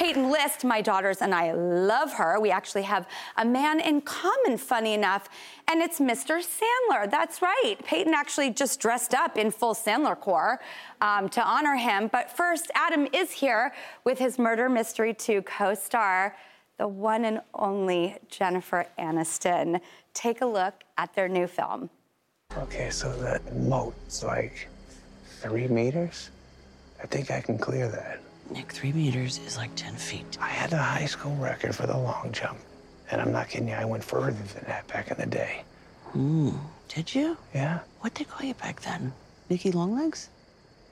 Peyton 0.00 0.30
List. 0.30 0.64
My 0.64 0.80
daughters 0.80 1.20
and 1.20 1.34
I 1.34 1.52
love 1.52 2.14
her. 2.14 2.40
We 2.40 2.50
actually 2.50 2.84
have 2.84 3.06
a 3.36 3.44
man 3.44 3.80
in 3.80 4.00
common, 4.00 4.56
funny 4.56 4.94
enough, 4.94 5.28
and 5.68 5.82
it's 5.82 6.00
Mr. 6.00 6.42
Sandler. 6.42 7.10
That's 7.10 7.42
right. 7.42 7.76
Peyton 7.84 8.14
actually 8.14 8.48
just 8.48 8.80
dressed 8.80 9.12
up 9.12 9.36
in 9.36 9.50
full 9.50 9.74
Sandler 9.74 10.18
core 10.18 10.58
um, 11.02 11.28
to 11.28 11.42
honor 11.42 11.74
him. 11.74 12.08
But 12.10 12.34
first, 12.34 12.70
Adam 12.74 13.08
is 13.12 13.30
here 13.30 13.74
with 14.04 14.18
his 14.18 14.38
Murder 14.38 14.70
Mystery 14.70 15.12
2 15.12 15.42
co 15.42 15.74
star, 15.74 16.34
the 16.78 16.88
one 16.88 17.26
and 17.26 17.42
only 17.52 18.16
Jennifer 18.30 18.86
Aniston. 18.98 19.82
Take 20.14 20.40
a 20.40 20.46
look 20.46 20.82
at 20.96 21.14
their 21.14 21.28
new 21.28 21.46
film. 21.46 21.90
Okay, 22.56 22.88
so 22.88 23.12
that 23.16 23.54
moat's 23.54 24.24
like 24.24 24.66
three 25.42 25.68
meters? 25.68 26.30
I 27.02 27.06
think 27.06 27.30
I 27.30 27.42
can 27.42 27.58
clear 27.58 27.86
that. 27.88 28.20
Nick, 28.50 28.72
three 28.72 28.92
meters 28.92 29.38
is 29.46 29.56
like 29.56 29.70
10 29.76 29.94
feet. 29.94 30.38
I 30.40 30.48
had 30.48 30.72
a 30.72 30.78
high 30.78 31.06
school 31.06 31.34
record 31.36 31.74
for 31.74 31.86
the 31.86 31.96
long 31.96 32.30
jump. 32.32 32.58
And 33.10 33.20
I'm 33.20 33.32
not 33.32 33.48
kidding 33.48 33.68
you, 33.68 33.74
I 33.74 33.84
went 33.84 34.04
further 34.04 34.32
than 34.32 34.64
that 34.66 34.86
back 34.88 35.10
in 35.10 35.16
the 35.18 35.26
day. 35.26 35.62
Hmm. 36.12 36.50
Did 36.88 37.14
you? 37.14 37.36
Yeah? 37.54 37.80
What'd 38.00 38.18
they 38.18 38.24
call 38.24 38.46
you 38.46 38.54
back 38.54 38.80
then? 38.80 39.12
Nicky 39.48 39.70
Longlegs? 39.72 40.28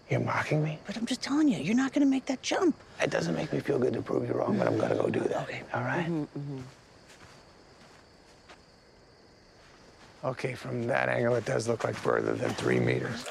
You're 0.09 0.21
mocking 0.21 0.63
me? 0.63 0.79
But 0.87 0.97
I'm 0.97 1.07
just 1.07 1.23
telling 1.23 1.49
you, 1.49 1.59
you're 1.59 1.77
not 1.77 1.93
gonna 1.93 2.07
make 2.07 2.27
that 2.27 2.43
jump. 2.43 2.75
It 3.03 3.11
doesn't 3.11 3.35
make 3.35 3.53
me 3.53 3.61
feel 3.61 3.79
good 3.79 3.93
to 3.93 4.03
prove 4.03 4.27
you 4.27 4.35
wrong, 4.35 4.57
but 4.59 4.67
I'm 4.67 4.79
gonna 4.79 4.95
go 4.95 5.09
do 5.09 5.21
that. 5.21 5.43
Okay. 5.43 5.63
All 5.75 5.83
right? 5.83 6.07
Mm-hmm, 6.07 6.61
Okay, 10.25 10.55
from 10.55 10.85
that 10.89 11.09
angle, 11.09 11.37
it 11.37 11.45
does 11.45 11.69
look 11.69 11.85
like 11.85 11.95
further 11.95 12.35
than 12.35 12.51
three 12.51 12.81
meters. 12.81 13.25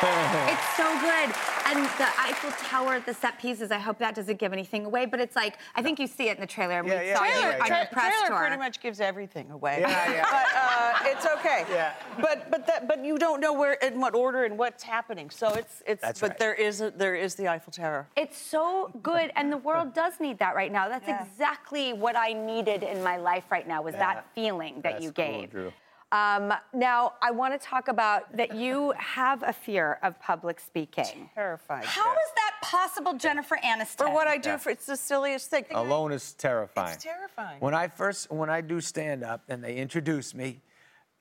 It's 0.50 0.76
so 0.76 0.88
good. 1.00 1.34
And 1.66 1.84
the 1.98 2.08
Eiffel 2.18 2.50
Tower, 2.66 3.00
the 3.00 3.12
set 3.14 3.38
pieces, 3.38 3.70
I 3.70 3.78
hope 3.78 3.98
that 3.98 4.14
doesn't 4.14 4.38
give 4.38 4.52
anything 4.52 4.84
away, 4.86 5.04
but 5.06 5.20
it's 5.20 5.36
like, 5.36 5.58
I 5.76 5.82
think 5.82 5.98
you 6.00 6.06
see 6.06 6.28
it 6.28 6.36
in 6.36 6.40
the 6.40 6.46
trailer. 6.46 6.76
Yeah, 6.76 6.82
we 6.82 6.90
yeah, 6.90 7.16
saw 7.16 7.24
yeah, 7.24 7.34
you 7.34 7.40
yeah, 7.40 7.58
on 7.62 7.66
yeah. 7.68 7.78
your 7.78 7.86
press 7.88 8.14
trailer 8.14 8.28
tour. 8.28 8.38
pretty 8.38 8.56
much 8.56 8.80
gives 8.80 9.00
everything 9.00 9.50
away. 9.50 9.78
Yeah, 9.80 10.10
yeah. 10.10 10.22
but 11.02 11.06
uh, 11.06 11.10
it's 11.10 11.26
okay. 11.26 11.64
Yeah. 11.70 11.92
But 12.20 12.50
but 12.50 12.66
that 12.66 12.88
but 12.88 13.04
you 13.04 13.18
don't 13.18 13.40
know 13.40 13.52
where 13.52 13.74
in 13.74 14.00
what 14.00 14.14
order 14.14 14.44
and 14.44 14.56
what's 14.58 14.82
happening. 14.82 15.28
So 15.30 15.48
it's 15.50 15.82
it's 15.86 16.00
That's 16.02 16.20
but 16.20 16.30
right. 16.30 16.38
there 16.38 16.54
is 16.54 16.80
a, 16.80 16.90
there 16.90 17.14
is 17.14 17.34
the 17.34 17.48
Eiffel 17.48 17.72
Tower. 17.72 18.08
It's 18.16 18.38
so 18.38 18.90
good, 19.02 19.30
and 19.36 19.52
the 19.52 19.58
world 19.58 19.94
does 20.02 20.14
need 20.18 20.38
that 20.38 20.56
right 20.56 20.72
now. 20.72 20.88
That's 20.88 21.06
Yeah. 21.06 21.24
exactly 21.24 21.92
what 21.92 22.16
I 22.16 22.32
needed 22.32 22.82
in 22.82 23.02
my 23.04 23.16
life 23.18 23.44
right 23.50 23.68
now, 23.68 23.82
was 23.82 23.94
that 23.94 24.24
feeling 24.34 24.76
that 24.76 24.94
That's 24.94 25.04
you 25.04 25.12
cool, 25.12 25.24
gave. 25.24 25.50
Drew. 25.50 25.72
Um, 26.12 26.52
now, 26.72 27.12
I 27.22 27.30
want 27.30 27.58
to 27.58 27.64
talk 27.64 27.86
about 27.86 28.36
that 28.36 28.54
you 28.56 28.92
have 28.96 29.44
a 29.44 29.52
fear 29.52 29.98
of 30.02 30.18
public 30.20 30.58
speaking. 30.58 31.30
Terrifying. 31.36 31.84
How 31.86 32.10
is 32.12 32.30
that 32.34 32.54
possible, 32.62 33.14
Jennifer 33.14 33.56
Aniston? 33.64 33.98
For 33.98 34.10
what 34.10 34.26
I 34.26 34.36
do, 34.36 34.50
Yeah. 34.50 34.56
for 34.56 34.70
it's 34.70 34.86
the 34.86 34.96
silliest 34.96 35.50
thing. 35.50 35.66
Alone 35.70 36.10
is 36.10 36.32
terrifying. 36.34 36.94
It's 36.94 37.04
terrifying. 37.04 37.60
When 37.60 37.74
I 37.74 37.86
first, 37.86 38.30
when 38.30 38.50
I 38.50 38.60
do 38.60 38.80
stand 38.80 39.22
up 39.22 39.42
and 39.48 39.62
they 39.62 39.76
introduce 39.76 40.34
me, 40.34 40.62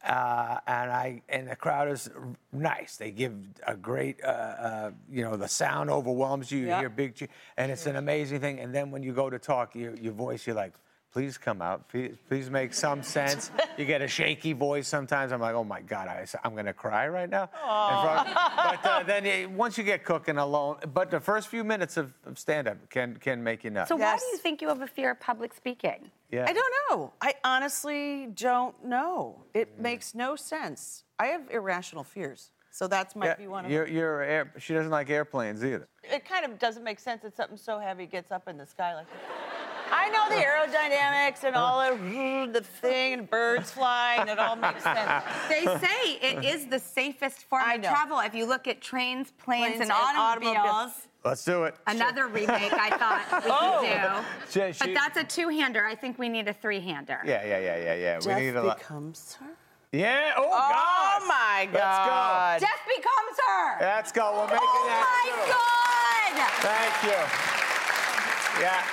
uh, 0.04 0.58
and 0.66 0.92
I 0.92 1.22
and 1.30 1.48
the 1.50 1.56
crowd 1.56 1.90
is 1.90 2.10
nice. 2.52 2.96
They 2.96 3.12
give 3.12 3.34
a 3.68 3.76
great, 3.76 4.24
uh, 4.24 4.28
uh, 4.28 4.92
you 5.10 5.24
know, 5.24 5.36
the 5.36 5.48
sound 5.50 5.92
overwhelms 5.92 6.52
you. 6.52 6.60
You 6.62 6.68
Yeah. 6.68 6.80
hear 6.80 6.90
big, 6.90 7.30
and 7.58 7.72
it's 7.72 7.86
an 7.86 7.96
amazing 7.98 8.40
thing. 8.40 8.60
And 8.60 8.74
then 8.74 8.90
when 8.92 9.04
you 9.04 9.14
go 9.14 9.30
to 9.30 9.38
talk, 9.38 9.76
your 9.76 9.94
your 9.96 10.14
voice, 10.14 10.48
you're 10.48 10.56
like. 10.56 10.74
Please 11.12 11.40
come 11.40 11.60
out. 11.62 11.90
Please, 11.90 12.16
please 12.28 12.52
make 12.52 12.72
some 12.72 13.02
sense. 13.02 13.50
You 13.78 13.86
get 13.86 14.02
a 14.04 14.08
shaky 14.08 14.54
voice 14.54 14.88
sometimes. 14.88 15.32
I'm 15.32 15.42
like, 15.42 15.56
oh 15.56 15.64
my 15.64 15.82
God, 15.82 16.08
I, 16.08 16.26
am 16.46 16.56
gonna 16.56 16.74
cry 16.74 17.08
right 17.08 17.30
now. 17.30 17.48
front 17.48 18.30
of- 18.30 18.36
but 18.36 18.86
uh, 18.86 19.04
then 19.04 19.26
it, 19.26 19.50
once 19.50 19.78
you 19.78 19.84
get 19.84 20.04
cooking 20.06 20.38
alone, 20.38 20.78
but 20.94 21.10
the 21.10 21.20
first 21.20 21.48
few 21.48 21.64
minutes 21.64 21.98
of, 21.98 22.14
of 22.26 22.38
stand-up 22.38 22.78
can 22.92 23.16
can 23.18 23.44
make 23.44 23.64
you 23.64 23.72
nuts. 23.72 23.90
So, 23.90 23.96
why 23.96 24.18
do 24.18 24.26
you 24.32 24.38
think 24.38 24.62
you 24.62 24.68
have 24.68 24.82
a 24.82 24.88
fear 24.88 25.12
of 25.12 25.20
public 25.20 25.54
speaking? 25.54 26.12
yeah. 26.32 26.46
I 26.48 26.54
don't 26.54 26.74
know. 26.92 27.12
I 27.22 27.34
honestly 27.44 28.28
don't 28.36 28.76
know. 28.86 29.44
It 29.56 29.80
makes 29.80 30.14
no 30.14 30.36
sense. 30.36 31.06
I 31.18 31.28
have 31.28 31.42
irrational 31.50 32.04
fears. 32.04 32.52
So 32.72 32.88
that's 32.88 33.16
might 33.16 33.26
Yeah, 33.26 33.36
be 33.36 33.48
one 33.48 33.66
of 33.66 33.72
you're, 33.72 33.86
them. 33.86 33.96
you're 33.96 34.22
air, 34.22 34.54
she 34.60 34.74
doesn't 34.76 34.92
like 34.92 35.10
airplanes 35.10 35.66
either. 35.66 35.88
It 36.04 36.24
kind 36.24 36.46
of 36.46 36.60
doesn't 36.60 36.84
make 36.84 37.00
sense 37.00 37.24
that 37.24 37.36
something 37.36 37.58
so 37.58 37.80
heavy 37.80 38.06
gets 38.06 38.32
up 38.32 38.48
in 38.48 38.58
the 38.58 38.66
sky 38.66 38.94
like 38.94 39.08
that. 39.08 39.49
I 39.92 40.10
know 40.10 40.30
the 40.30 40.42
aerodynamics 40.44 41.44
and 41.44 41.56
all 41.56 41.80
of 41.82 42.00
the 42.54 42.62
thing 42.62 43.14
and 43.14 43.30
birds 43.30 43.72
flying. 43.72 44.28
It 44.28 44.40
all 44.40 44.56
makes 44.56 44.84
sense. 44.84 45.24
They 45.50 45.66
say 45.66 46.14
it 46.22 46.44
is 46.46 46.68
the 46.68 46.80
safest 46.80 47.44
form 47.50 47.64
I 47.66 47.76
of 47.76 47.82
know. 47.82 47.90
travel. 47.90 48.20
If 48.20 48.34
you 48.34 48.46
look 48.46 48.68
at 48.68 48.82
trains, 48.82 49.32
planes, 49.44 49.76
Planes 49.78 49.82
and 49.82 49.92
and 49.92 50.18
automobiles. 50.18 50.58
automobiles. 50.58 50.92
Let's 51.26 51.44
do 51.44 51.64
it. 51.66 51.76
Another 51.88 52.28
remake 52.28 52.72
I 52.74 52.90
thought 52.92 53.44
we 53.44 53.52
Oh. 53.52 53.80
could 53.82 54.60
do. 54.60 54.68
She- 54.68 54.74
she- 54.74 54.86
But 54.86 54.94
that's 54.94 55.18
a 55.18 55.24
two-hander. 55.26 55.86
I 55.86 55.94
think 55.96 56.18
we 56.18 56.30
need 56.30 56.48
a 56.48 56.54
three-hander. 56.54 57.22
Yeah, 57.26 57.44
yeah, 57.46 57.60
yeah, 57.60 57.78
yeah, 57.78 57.94
yeah. 57.96 58.20
we 58.26 58.42
need 58.42 58.50
a 58.50 58.54
Death 58.54 58.64
lot. 58.64 58.78
becomes 58.80 59.34
her. 59.42 59.48
Yeah. 59.92 60.34
Oh, 60.38 60.46
Oh 60.46 60.70
gosh. 60.70 61.28
my 61.28 61.68
Let's 61.74 61.98
God. 61.98 62.60
Death 62.62 62.84
becomes 62.88 63.36
her. 63.48 63.78
Let's 63.82 64.12
go. 64.12 64.32
We're 64.38 64.46
making 64.54 64.60
oh 64.62 64.86
that 64.88 65.04
my. 65.04 65.52
God! 65.52 66.50
Thank 66.62 67.04
you. 67.12 67.20
Yeah, 68.62 68.84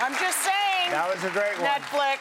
I'm 0.00 0.12
just 0.12 0.38
saying. 0.38 0.90
that 0.90 1.08
was 1.12 1.24
a 1.24 1.30
great 1.30 1.58
one. 1.58 1.70
Netflix. 1.70 2.18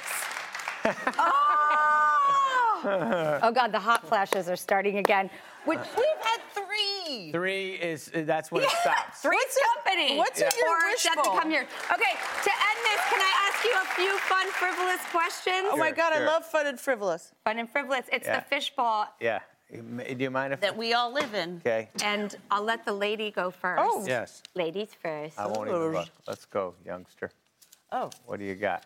Oh! 1.18 2.81
oh 3.44 3.51
God, 3.51 3.71
the 3.71 3.79
hot 3.79 4.07
flashes 4.07 4.50
are 4.50 4.56
starting 4.56 4.97
again. 4.97 5.29
Which 5.65 5.79
uh. 5.79 5.85
We've 5.97 6.25
had 6.25 6.39
three. 6.53 6.63
three. 7.07 7.31
Three 7.31 7.71
is 7.74 8.12
uh, 8.13 8.24
that's 8.25 8.51
when 8.51 8.63
it 8.63 8.69
stops. 8.69 9.21
Three's 9.21 9.39
What's 9.39 9.57
in- 9.57 9.63
company. 9.83 10.18
what's 10.18 10.41
in 10.41 10.50
your 10.59 10.69
or 10.69 10.85
wish 10.91 11.06
yet 11.06 11.15
to 11.24 11.29
come 11.29 11.50
here. 11.50 11.68
Okay, 11.91 12.13
to 12.44 12.51
end 12.51 12.79
this, 12.83 13.01
can 13.09 13.21
I 13.21 13.50
ask 13.50 13.63
you 13.63 13.74
a 13.81 13.85
few 13.95 14.18
fun, 14.19 14.47
frivolous 14.51 15.01
questions? 15.12 15.68
Oh 15.71 15.77
my 15.77 15.88
Sure, 15.88 15.95
God, 15.95 16.13
I 16.13 16.25
love 16.25 16.45
fun 16.45 16.68
and 16.68 16.79
frivolous 16.79 17.31
Fun 17.44 17.59
and 17.59 17.69
frivolous. 17.69 18.06
It's 18.12 18.27
Yeah. 18.27 18.39
the 18.39 18.45
fishbowl, 18.45 19.07
Yeah. 19.19 19.39
Do 19.71 20.15
you 20.18 20.31
mind 20.31 20.53
if? 20.53 20.62
that 20.62 20.77
we 20.77 20.94
all 20.94 21.12
live 21.12 21.33
in. 21.33 21.57
Okay. 21.65 21.89
and 22.01 22.33
I'll 22.50 22.63
let 22.63 22.85
the 22.85 22.94
lady 22.94 23.31
go 23.31 23.51
first. 23.51 23.81
Oh. 23.83 24.06
Yes. 24.07 24.41
Ladies 24.56 24.89
first. 25.01 25.38
I 25.38 25.45
won't 25.47 25.68
even 25.68 25.91
look. 25.91 26.07
Let's 26.25 26.45
go, 26.45 26.74
youngster. 26.85 27.31
Oh, 27.92 28.10
What 28.25 28.39
do 28.39 28.45
you 28.45 28.56
got? 28.56 28.86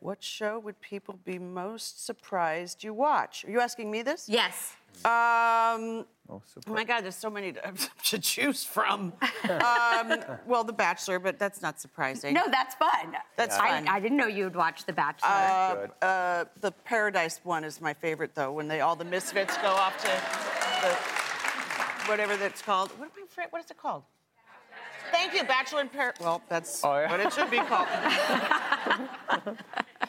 what 0.00 0.22
show 0.22 0.58
would 0.58 0.80
people 0.80 1.16
be 1.24 1.38
most 1.38 2.04
surprised 2.04 2.82
you 2.82 2.92
watch? 2.92 3.44
Are 3.44 3.50
you 3.50 3.60
asking 3.60 3.88
me 3.88 4.02
this? 4.02 4.28
Yes. 4.28 4.74
Um, 5.04 6.06
Oh, 6.32 6.40
oh 6.68 6.72
my 6.72 6.84
God, 6.84 7.02
there's 7.02 7.16
so 7.16 7.28
many 7.28 7.52
to, 7.52 7.74
to 8.04 8.18
choose 8.18 8.64
from. 8.64 9.12
um, 9.50 10.14
well, 10.46 10.64
The 10.64 10.72
Bachelor, 10.72 11.18
but 11.18 11.38
that's 11.38 11.60
not 11.60 11.80
surprising. 11.80 12.32
No, 12.32 12.42
that's 12.50 12.74
fun. 12.76 13.16
That's 13.36 13.56
I, 13.56 13.68
fun. 13.70 13.88
I 13.88 14.00
didn't 14.00 14.16
know 14.16 14.28
you 14.28 14.44
would 14.44 14.56
watch 14.56 14.86
The 14.86 14.92
Bachelor. 14.92 15.90
Good. 16.00 16.06
Uh, 16.06 16.44
the 16.60 16.70
Paradise 16.70 17.40
one 17.42 17.64
is 17.64 17.80
my 17.80 17.92
favorite, 17.92 18.34
though, 18.34 18.52
when 18.52 18.66
they 18.66 18.80
all 18.80 18.96
the 18.96 19.04
misfits 19.04 19.56
go 19.58 19.68
off 19.68 19.98
to 19.98 20.86
the 20.86 22.08
whatever 22.08 22.36
that's 22.36 22.62
called. 22.62 22.90
What, 22.98 23.10
am 23.16 23.26
I, 23.38 23.46
what 23.50 23.64
is 23.64 23.70
it 23.70 23.76
called? 23.76 24.04
Thank 25.10 25.34
you, 25.34 25.44
Bachelor 25.44 25.80
in 25.82 25.88
Paradise. 25.88 26.20
Well, 26.20 26.42
that's 26.48 26.84
Oh, 26.84 26.98
yeah? 26.98 27.10
what 27.10 27.20
it 27.20 27.32
should 27.32 27.50
be 27.50 27.58
called. 27.58 27.88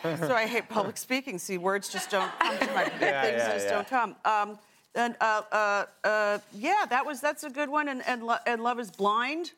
so 0.27 0.33
I 0.35 0.45
hate 0.47 0.69
public 0.69 0.97
speaking. 0.97 1.37
See, 1.39 1.57
words 1.57 1.89
just 1.89 2.09
don't 2.09 2.31
come 2.39 2.57
to 2.59 2.65
my 2.67 2.83
Yeah, 2.99 3.21
things 3.23 3.37
yeah, 3.37 3.53
just 3.53 3.65
yeah. 3.67 3.71
don't 3.71 3.87
come. 3.89 4.15
Um, 4.25 4.59
and 4.95 5.15
uh, 5.21 5.41
uh, 5.51 5.85
uh, 6.03 6.37
yeah, 6.53 6.85
that 6.89 7.05
was 7.05 7.19
that's 7.21 7.43
a 7.43 7.49
good 7.49 7.69
one. 7.69 7.87
And 7.89 8.03
and, 8.07 8.23
Lo- 8.23 8.37
and 8.45 8.61
Love 8.63 8.79
is 8.79 8.91
Blind. 8.91 9.53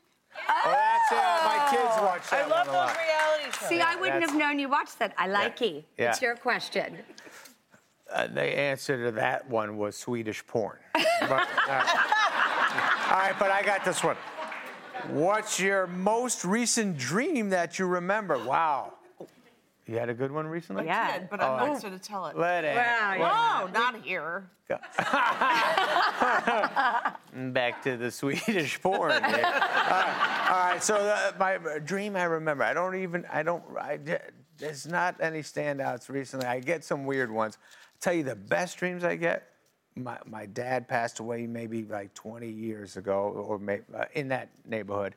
Oh, 0.49 0.61
that's 0.65 1.11
it. 1.11 1.45
My 1.45 1.67
kids 1.71 2.01
watch 2.01 2.29
that 2.29 2.45
I 2.45 2.47
love 2.47 2.67
one 2.67 2.75
a 2.75 2.79
those 2.79 2.87
lot. 2.87 2.97
reality 2.97 3.57
shows. 3.57 3.69
See, 3.69 3.81
I 3.81 3.95
wouldn't 3.95 4.13
that's- 4.21 4.29
have 4.31 4.39
known 4.39 4.59
you 4.59 4.69
watched 4.69 4.99
that. 4.99 5.13
I 5.17 5.27
like 5.27 5.59
you. 5.61 5.83
Yeah. 5.97 6.09
It's 6.11 6.21
your 6.21 6.35
question. 6.35 6.97
Uh, 8.11 8.27
the 8.27 8.41
answer 8.43 9.05
to 9.05 9.11
that 9.13 9.49
one 9.49 9.77
was 9.77 9.97
Swedish 9.97 10.45
porn. 10.45 10.77
But, 11.21 11.47
uh, 11.67 11.83
all 13.09 13.17
right, 13.19 13.33
but 13.39 13.49
I 13.49 13.63
got 13.63 13.83
this 13.85 14.03
one. 14.03 14.17
What's 15.11 15.59
your 15.59 15.87
most 15.87 16.43
recent 16.45 16.97
dream 16.97 17.49
that 17.51 17.77
you 17.79 17.85
remember? 17.85 18.37
Wow. 18.43 18.93
You 19.85 19.99
had 19.99 20.09
a 20.09 20.13
good 20.15 20.31
one 20.31 20.47
recently? 20.47 20.85
Yeah. 20.85 21.11
Kid, 21.19 21.27
but 21.29 21.39
I'm 21.41 21.61
Oh. 21.61 21.73
not 21.73 21.81
going 21.81 21.93
to 21.99 22.03
tell 22.03 22.25
it. 22.25 22.35
Let 22.37 22.63
it. 22.63 22.75
Wow, 22.75 23.69
not 23.71 24.01
here. 24.01 24.49
Back 27.53 27.83
to 27.83 27.95
the 27.97 28.09
Swedish 28.11 28.81
porn. 28.81 29.23
here. 29.23 29.51
Uh, 29.87 30.47
all 30.51 30.71
right, 30.71 30.83
so 30.83 30.95
the, 30.95 31.35
my 31.39 31.59
dream 31.85 32.15
I 32.15 32.23
remember. 32.23 32.63
I 32.63 32.73
don't 32.73 32.95
even. 32.95 33.23
I 33.31 33.43
don't. 33.43 33.63
I, 33.79 33.99
there's 34.57 34.87
not 34.87 35.15
any 35.21 35.41
standouts 35.41 36.09
recently. 36.09 36.47
I 36.47 36.59
get 36.59 36.83
some 36.83 37.05
weird 37.05 37.29
ones. 37.29 37.59
I'll 37.61 37.99
tell 38.01 38.13
you 38.13 38.23
the 38.23 38.35
best 38.35 38.77
dreams 38.79 39.03
I 39.03 39.15
get. 39.15 39.47
My, 39.95 40.17
my 40.25 40.45
dad 40.45 40.87
passed 40.87 41.19
away 41.19 41.47
maybe 41.47 41.83
like 41.83 42.13
20 42.13 42.49
years 42.49 42.97
ago, 42.97 43.45
or 43.47 43.57
may, 43.57 43.79
uh, 43.95 44.05
in 44.13 44.27
that 44.29 44.49
neighborhood. 44.67 45.15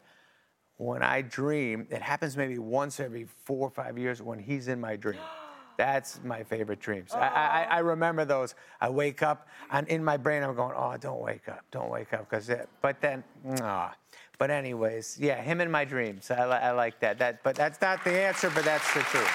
When 0.77 1.03
I 1.03 1.23
dream, 1.23 1.89
it 1.91 2.01
happens 2.01 2.37
maybe 2.37 2.59
once 2.59 3.01
every 3.01 3.27
four 3.45 3.67
or 3.67 3.71
five 3.71 3.99
years 3.99 4.23
when 4.23 4.39
he's 4.39 4.69
in 4.69 4.81
my 4.81 4.95
dream. 4.95 5.19
That's 5.77 6.21
my 6.25 6.43
favorite 6.43 6.81
dreams. 6.81 7.13
I, 7.13 7.29
I, 7.29 7.67
I 7.71 7.79
remember 7.81 8.25
those. 8.25 8.55
I 8.81 8.91
wake 8.91 9.23
up, 9.23 9.47
and 9.71 9.87
in 9.89 10.03
my 10.03 10.17
brain, 10.17 10.43
I'm 10.43 10.57
going, 10.57 10.75
"Oh, 10.77 10.97
don't 10.99 11.21
wake 11.21 11.49
up, 11.49 11.65
don't 11.71 11.89
wake 11.89 12.13
up," 12.13 12.29
because. 12.29 12.49
it, 12.49 12.69
But 12.83 13.01
then, 13.01 13.23
ah. 13.61 13.95
But 14.39 14.51
anyways, 14.51 15.19
yeah, 15.21 15.41
him 15.41 15.61
in 15.61 15.71
my 15.71 15.85
dreams. 15.85 16.33
I, 16.33 16.45
I 16.45 16.71
like 16.73 16.99
that. 17.01 17.19
That, 17.19 17.45
but 17.45 17.55
that's 17.55 17.81
not 17.81 18.03
the 18.05 18.11
answer. 18.11 18.51
But 18.51 18.65
that's 18.65 18.93
the 18.93 19.01
truth. 19.03 19.29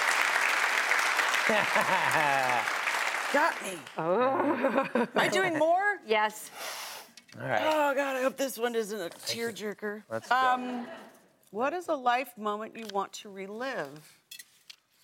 Got 3.34 3.62
me. 3.64 3.72
Oh. 3.98 4.88
Am 4.94 5.08
I 5.16 5.28
doing 5.28 5.58
more? 5.58 5.98
Yes. 6.06 6.52
All 7.42 7.48
right. 7.48 7.62
Oh 7.64 7.94
God, 7.96 8.16
I 8.16 8.22
hope 8.22 8.38
this 8.38 8.60
one 8.60 8.76
isn't 8.76 9.00
a 9.02 9.10
tearjerker. 9.10 10.04
Let's 10.08 10.30
go. 10.30 10.36
Um, 10.36 10.88
what 11.50 11.74
is 11.74 11.88
a 11.88 11.96
life 11.96 12.38
moment 12.38 12.78
you 12.78 12.86
want 12.94 13.12
to 13.14 13.30
relive? 13.30 14.20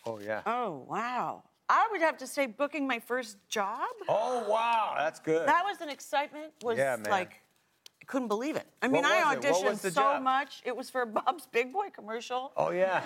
Oh 0.05 0.19
yeah. 0.19 0.41
Oh 0.45 0.85
wow. 0.87 1.43
I 1.69 1.87
would 1.91 2.01
have 2.01 2.17
to 2.17 2.27
say 2.27 2.45
booking 2.45 2.87
my 2.87 2.99
first 2.99 3.37
job. 3.49 3.87
Oh 4.07 4.47
wow, 4.47 4.93
that's 4.95 5.19
good. 5.19 5.47
That 5.47 5.63
was 5.65 5.81
an 5.81 5.89
excitement. 5.89 6.53
Was 6.61 6.77
Yeah, 6.77 6.97
man. 6.97 7.09
like 7.09 7.31
I 7.31 7.48
couldn't 8.09 8.27
believe 8.27 8.55
it. 8.55 8.65
I 8.81 8.87
mean, 8.87 9.05
I 9.05 9.35
was 9.35 9.45
it? 9.45 9.51
What 9.51 9.65
auditioned 9.75 9.79
so 9.79 9.89
job? 9.91 10.23
much. 10.23 10.61
It 10.65 10.75
was 10.75 10.89
for 10.89 11.05
Bob's 11.05 11.45
Big 11.45 11.71
Boy 11.71 11.89
commercial. 11.95 12.51
oh 12.57 12.71
yeah. 12.71 13.03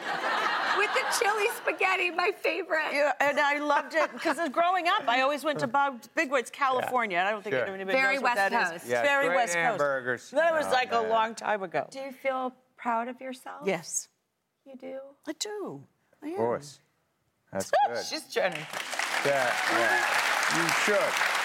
With 0.78 0.90
the 0.94 1.04
chili 1.20 1.48
spaghetti, 1.58 2.10
my 2.10 2.32
favorite. 2.42 2.92
Yeah, 2.94 3.12
and 3.20 3.38
I 3.40 3.60
loved 3.60 3.94
it 3.96 4.12
because 4.14 4.38
growing 4.50 4.88
up, 4.88 5.04
I 5.08 5.22
always 5.22 5.44
went 5.44 5.60
to 5.60 5.68
Bob's 5.68 6.08
Big 6.16 6.30
Boy. 6.30 6.40
It's 6.40 6.50
California. 6.50 7.18
and 7.18 7.28
I 7.28 7.32
don't 7.32 7.44
think 7.44 7.54
Sure. 7.56 7.66
anybody 7.68 7.98
Very 7.98 8.16
knows 8.16 8.24
what 8.24 8.38
West 8.38 8.50
that 8.52 8.64
is. 8.64 8.72
Coast. 8.72 8.86
Yeah, 8.88 9.00
It's 9.02 9.10
very 9.10 9.26
great 9.28 9.36
West 9.36 9.54
Coast. 9.54 9.66
hamburgers. 9.66 10.32
That 10.32 10.54
was 10.54 10.66
Oh, 10.68 10.72
like 10.72 10.92
man. 10.92 11.06
a 11.06 11.10
long 11.10 11.36
time 11.36 11.62
ago. 11.64 11.86
Do 11.92 12.00
you 12.00 12.12
feel 12.14 12.54
proud 12.78 13.10
of 13.10 13.20
yourself? 13.22 13.62
Yes, 13.66 14.08
You 14.66 14.76
do? 14.78 15.00
I 15.28 15.34
do. 15.34 15.84
I 16.24 16.28
am. 16.28 16.32
Of 16.34 16.38
course. 16.38 16.80
That's 17.52 17.70
good. 17.88 18.06
She's 18.06 18.24
Jenny. 18.30 18.60
Yeah, 19.26 19.54
yeah. 19.74 20.06
You 20.56 20.68
should. 20.86 21.43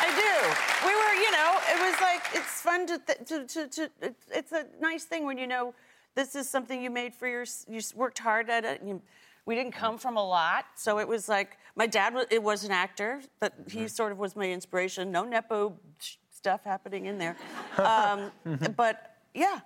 I 0.00 0.08
do. 0.24 0.86
We 0.86 0.94
were, 0.94 1.14
you 1.24 1.30
know, 1.30 1.58
it 1.68 1.78
was 1.90 2.00
like 2.00 2.22
it's 2.34 2.60
fun 2.60 2.86
to 2.86 2.98
th- 2.98 3.18
to 3.28 3.46
to, 3.46 3.68
to 3.68 3.90
it, 4.00 4.16
it's 4.32 4.52
a 4.52 4.66
nice 4.80 5.04
thing 5.04 5.26
when 5.26 5.38
you 5.38 5.46
know 5.46 5.74
this 6.14 6.34
is 6.34 6.48
something 6.48 6.82
you 6.82 6.90
made 6.90 7.14
for 7.14 7.28
your 7.28 7.44
you 7.68 7.80
worked 7.94 8.18
hard 8.18 8.50
at 8.50 8.64
it. 8.64 8.82
You, 8.84 9.00
we 9.46 9.54
didn't 9.54 9.72
come 9.72 9.98
from 9.98 10.16
a 10.16 10.26
lot, 10.26 10.64
so 10.76 10.98
it 10.98 11.08
was 11.08 11.28
like 11.28 11.58
my 11.76 11.86
dad 11.86 12.14
was 12.14 12.26
it 12.30 12.42
was 12.42 12.64
an 12.64 12.72
actor, 12.72 13.20
but 13.40 13.54
he 13.68 13.78
mm-hmm. 13.78 13.86
sort 13.86 14.12
of 14.12 14.18
was 14.18 14.36
my 14.36 14.50
inspiration. 14.50 15.10
No 15.10 15.24
nepo 15.24 15.78
stuff 16.30 16.62
happening 16.64 17.06
in 17.06 17.18
there, 17.18 17.36
um, 17.78 18.30
mm-hmm. 18.46 18.72
but 18.76 19.16
yeah. 19.34 19.60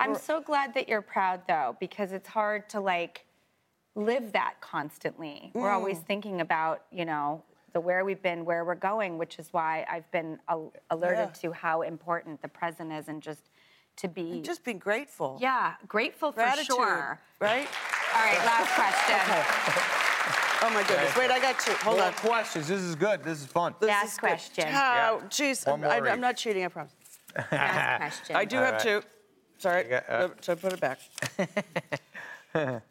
I'm 0.00 0.14
so 0.14 0.40
glad 0.40 0.74
that 0.74 0.88
you're 0.88 1.02
proud 1.02 1.42
though, 1.48 1.76
because 1.80 2.12
it's 2.12 2.28
hard 2.28 2.68
to 2.68 2.80
like 2.80 3.24
live 3.96 4.32
that 4.32 4.54
constantly. 4.60 5.50
We're 5.54 5.70
always 5.70 5.98
mm. 5.98 6.06
thinking 6.06 6.40
about, 6.40 6.84
you 6.92 7.04
know, 7.04 7.42
the 7.72 7.80
where 7.80 8.04
we've 8.04 8.22
been, 8.22 8.44
where 8.44 8.64
we're 8.64 8.74
going, 8.74 9.18
which 9.18 9.38
is 9.38 9.52
why 9.52 9.84
I've 9.90 10.10
been 10.10 10.38
al- 10.48 10.72
alerted 10.90 11.30
Yeah. 11.34 11.40
to 11.42 11.52
how 11.52 11.82
important 11.82 12.40
the 12.42 12.48
present 12.48 12.92
is 12.92 13.08
and 13.08 13.22
just 13.22 13.50
to 13.96 14.08
be 14.08 14.40
Just 14.42 14.64
being 14.64 14.78
grateful. 14.78 15.38
yeah, 15.40 15.74
grateful 15.86 16.32
for 16.32 16.48
sure. 16.64 17.18
right? 17.40 17.68
All 18.14 18.22
right, 18.24 18.38
last 18.44 18.70
question. 18.74 19.94
Oh 20.60 20.70
my 20.70 20.82
goodness! 20.82 21.16
Wait, 21.16 21.30
I 21.30 21.38
got 21.38 21.56
two. 21.60 21.70
Hold 21.84 21.98
More 21.98 22.06
on. 22.08 22.12
questions. 22.14 22.66
This 22.66 22.80
is 22.80 22.96
good. 22.96 23.22
This 23.22 23.40
is 23.42 23.46
fun. 23.46 23.76
This 23.78 23.86
Last 23.90 24.04
is 24.14 24.18
good. 24.18 24.26
question. 24.26 24.64
Oh, 24.70 25.22
jeez, 25.28 25.64
One 25.64 25.84
I'm, 25.84 26.04
I, 26.04 26.10
I'm 26.10 26.20
not 26.20 26.36
cheating. 26.36 26.64
I 26.64 26.68
promise. 26.68 26.92
Last 27.52 27.96
question. 28.00 28.34
I 28.34 28.44
do 28.44 28.56
All 28.56 28.64
have 28.64 28.72
right. 28.74 28.82
two. 28.82 29.02
Sorry, 29.58 29.84
You 29.84 29.90
got- 29.90 30.08
uh, 30.10 30.28
so 30.40 30.56
put 30.56 30.72
it 30.72 30.80
back. 30.80 30.98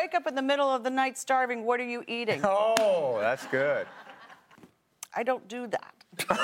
you 0.00 0.04
wake 0.06 0.14
up 0.14 0.26
in 0.26 0.34
the 0.34 0.42
middle 0.42 0.68
of 0.68 0.82
the 0.82 0.90
night 0.90 1.18
starving. 1.18 1.64
What 1.64 1.80
are 1.80 1.84
you 1.84 2.04
eating? 2.06 2.42
Oh, 2.52 3.18
that's 3.20 3.46
good. 3.46 3.86
I 5.14 5.22
don't 5.22 5.46
do 5.48 5.66
that. 5.66 5.94
What 6.28 6.38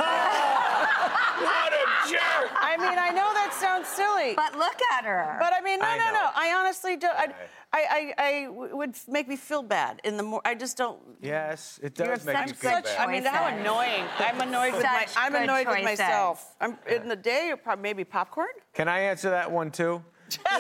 a 1.73 2.11
jerk! 2.11 2.51
I 2.61 2.77
mean, 2.79 2.99
I 2.99 3.11
know 3.11 3.33
that 3.35 3.53
sounds 3.53 3.87
silly, 3.89 4.35
but, 4.35 4.53
But 4.53 4.59
look 4.59 4.77
at 4.93 5.05
her. 5.05 5.37
But 5.39 5.53
I 5.57 5.61
mean, 5.61 5.81
no, 5.81 5.87
I 5.87 5.99
no, 5.99 6.05
know. 6.07 6.13
no. 6.13 6.31
I 6.35 6.55
honestly 6.59 6.97
don't. 6.97 7.17
I, 7.17 7.27
Right. 7.27 7.35
I, 7.73 8.15
I, 8.19 8.25
I 8.27 8.45
w- 8.45 8.77
would 8.77 8.97
make 9.09 9.29
me 9.29 9.37
feel 9.37 9.63
bad 9.63 10.01
in 10.05 10.17
the 10.17 10.23
more. 10.23 10.41
I 10.45 10.55
just 10.55 10.77
don't. 10.79 11.01
Yes, 11.21 11.79
it 11.83 11.99
You 11.99 12.07
does 12.07 12.25
have 12.25 12.27
make 12.27 12.37
such 12.37 12.49
you 12.49 12.55
feel 12.55 12.71
good 12.77 12.85
bad. 12.85 13.09
I 13.09 13.13
mean, 13.13 13.25
how 13.25 13.47
annoying! 13.47 14.05
I'm 14.19 14.41
annoyed 14.41 14.73
with 14.75 14.83
my. 14.85 15.07
I'm 15.17 15.33
good 15.33 15.43
annoyed 15.43 15.67
with 15.69 15.83
myself. 15.85 16.55
I'm 16.61 16.79
in 16.89 17.09
the 17.09 17.17
day, 17.17 17.53
maybe 17.79 18.05
popcorn. 18.05 18.49
Can 18.73 18.89
I 18.89 19.01
answer 19.01 19.31
that 19.31 19.51
one 19.51 19.71
too? 19.71 20.03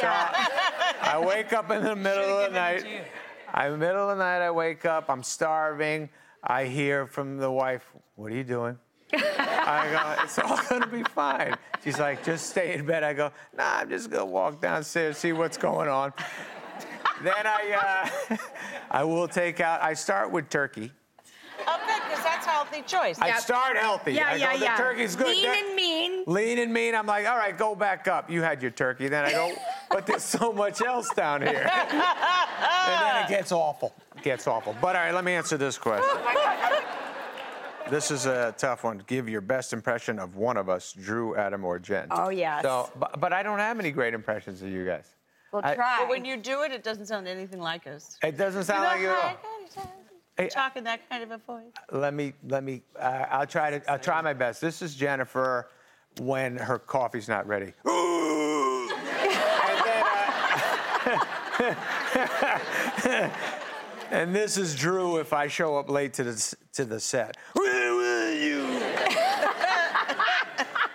I 0.02 1.22
wake 1.24 1.52
up 1.52 1.70
in 1.70 1.82
the 1.82 1.96
middle 1.96 2.38
of 2.38 2.52
the 2.52 2.58
night. 2.58 2.84
I'm 3.52 3.78
middle 3.78 4.10
of 4.10 4.16
the 4.18 4.22
night. 4.24 4.42
I 4.44 4.50
wake 4.50 4.84
up. 4.84 5.08
I'm 5.08 5.22
starving. 5.22 6.08
I 6.42 6.64
hear 6.64 7.06
from 7.06 7.38
the 7.38 7.50
wife, 7.50 7.84
"What 8.16 8.30
are 8.32 8.34
you 8.34 8.44
doing?" 8.44 8.78
I 9.12 10.16
go, 10.16 10.22
"It's 10.24 10.38
all 10.38 10.58
gonna 10.68 10.86
be 10.86 11.02
fine." 11.04 11.54
She's 11.82 11.98
like, 11.98 12.24
"Just 12.24 12.50
stay 12.50 12.74
in 12.74 12.86
bed." 12.86 13.02
I 13.04 13.12
go, 13.14 13.30
"Nah, 13.56 13.78
I'm 13.80 13.88
just 13.88 14.10
gonna 14.10 14.24
walk 14.26 14.60
downstairs, 14.60 15.18
see 15.18 15.32
what's 15.32 15.56
going 15.56 15.88
on." 15.88 16.12
then 17.22 17.46
I, 17.46 18.08
uh, 18.30 18.36
I 18.90 19.04
will 19.04 19.28
take 19.28 19.60
out. 19.60 19.82
I 19.82 19.94
start 19.94 20.30
with 20.30 20.48
turkey. 20.50 20.92
Okay, 21.58 21.98
because 22.08 22.22
that's 22.22 22.46
healthy 22.46 22.82
choice. 22.82 23.18
I 23.18 23.38
start 23.38 23.76
healthy. 23.78 24.12
yeah, 24.12 24.28
I 24.28 24.34
yeah, 24.36 24.52
go, 24.52 24.64
yeah. 24.64 24.76
The 24.76 24.82
turkey's 24.82 25.16
good. 25.16 25.28
Lean 25.28 25.44
That- 25.44 25.64
and 25.64 25.75
mean. 26.26 26.34
lean 26.34 26.58
and 26.58 26.72
mean. 26.72 26.94
I'm 26.94 27.06
like, 27.06 27.26
all 27.26 27.36
right, 27.36 27.56
go 27.56 27.74
back 27.74 28.08
up. 28.08 28.30
You 28.30 28.42
had 28.42 28.62
your 28.62 28.70
turkey. 28.70 29.08
Then 29.08 29.24
I 29.24 29.32
go, 29.32 29.52
but 29.90 30.06
there's 30.06 30.22
so 30.22 30.52
much 30.52 30.82
else 30.82 31.08
down 31.14 31.42
here. 31.42 31.70
and 31.90 33.00
then 33.00 33.24
it 33.24 33.28
gets 33.28 33.52
awful. 33.52 33.94
It 34.16 34.22
gets 34.22 34.46
awful. 34.46 34.76
But 34.80 34.96
all 34.96 35.02
right, 35.02 35.14
let 35.14 35.24
me 35.24 35.32
answer 35.32 35.56
this 35.56 35.78
question. 35.78 36.08
This 37.88 38.10
is 38.10 38.26
a 38.26 38.52
tough 38.58 38.82
one. 38.82 39.02
Give 39.06 39.28
your 39.28 39.40
best 39.40 39.72
impression 39.72 40.18
of 40.18 40.34
one 40.34 40.56
of 40.56 40.68
us, 40.68 40.92
Drew, 40.92 41.36
Adam, 41.36 41.64
or 41.64 41.78
Jen. 41.78 42.08
Oh, 42.10 42.30
yes. 42.30 42.62
So, 42.62 42.90
but, 42.98 43.20
but 43.20 43.32
I 43.32 43.44
don't 43.44 43.60
have 43.60 43.78
any 43.78 43.92
great 43.92 44.12
impressions 44.12 44.60
of 44.62 44.68
you 44.68 44.84
guys. 44.84 45.14
We'll 45.52 45.62
I- 45.64 45.76
try. 45.76 45.98
But 46.00 46.08
when 46.08 46.24
you 46.24 46.36
do 46.36 46.62
it, 46.62 46.72
it 46.72 46.82
doesn't 46.82 47.06
sound 47.06 47.28
anything 47.28 47.60
like 47.60 47.86
us. 47.86 48.18
It 48.24 48.36
doesn't 48.36 48.64
sound 48.64 48.82
like 48.82 49.00
you 49.00 49.10
at 49.10 49.38
all. 49.76 49.92
Hey, 50.36 50.48
Talking 50.48 50.84
that 50.84 51.08
kind 51.08 51.22
of 51.22 51.30
a 51.30 51.38
voice. 51.38 51.72
Let 51.92 52.12
me, 52.12 52.34
let 52.48 52.62
me, 52.62 52.82
uh, 52.98 53.24
I'll 53.30 53.46
try 53.46 53.78
to, 53.78 53.90
I'll 53.90 53.98
try 53.98 54.20
my 54.20 54.34
best. 54.34 54.60
This 54.60 54.82
is 54.82 54.94
Jennifer 54.94 55.68
when 56.20 56.56
her 56.56 56.78
coffee's 56.78 57.28
not 57.28 57.46
ready. 57.46 57.72
and 57.84 58.90
then, 59.84 60.04
uh, 63.04 63.30
and 64.10 64.34
this 64.34 64.56
is 64.56 64.74
Drew 64.74 65.18
if 65.18 65.32
I 65.32 65.48
show 65.48 65.76
up 65.76 65.90
late 65.90 66.12
to 66.14 66.24
the, 66.24 66.56
to 66.74 66.84
the 66.84 67.00
set. 67.00 67.36
Where 67.54 67.94
were 67.94 68.32
you? 68.32 68.66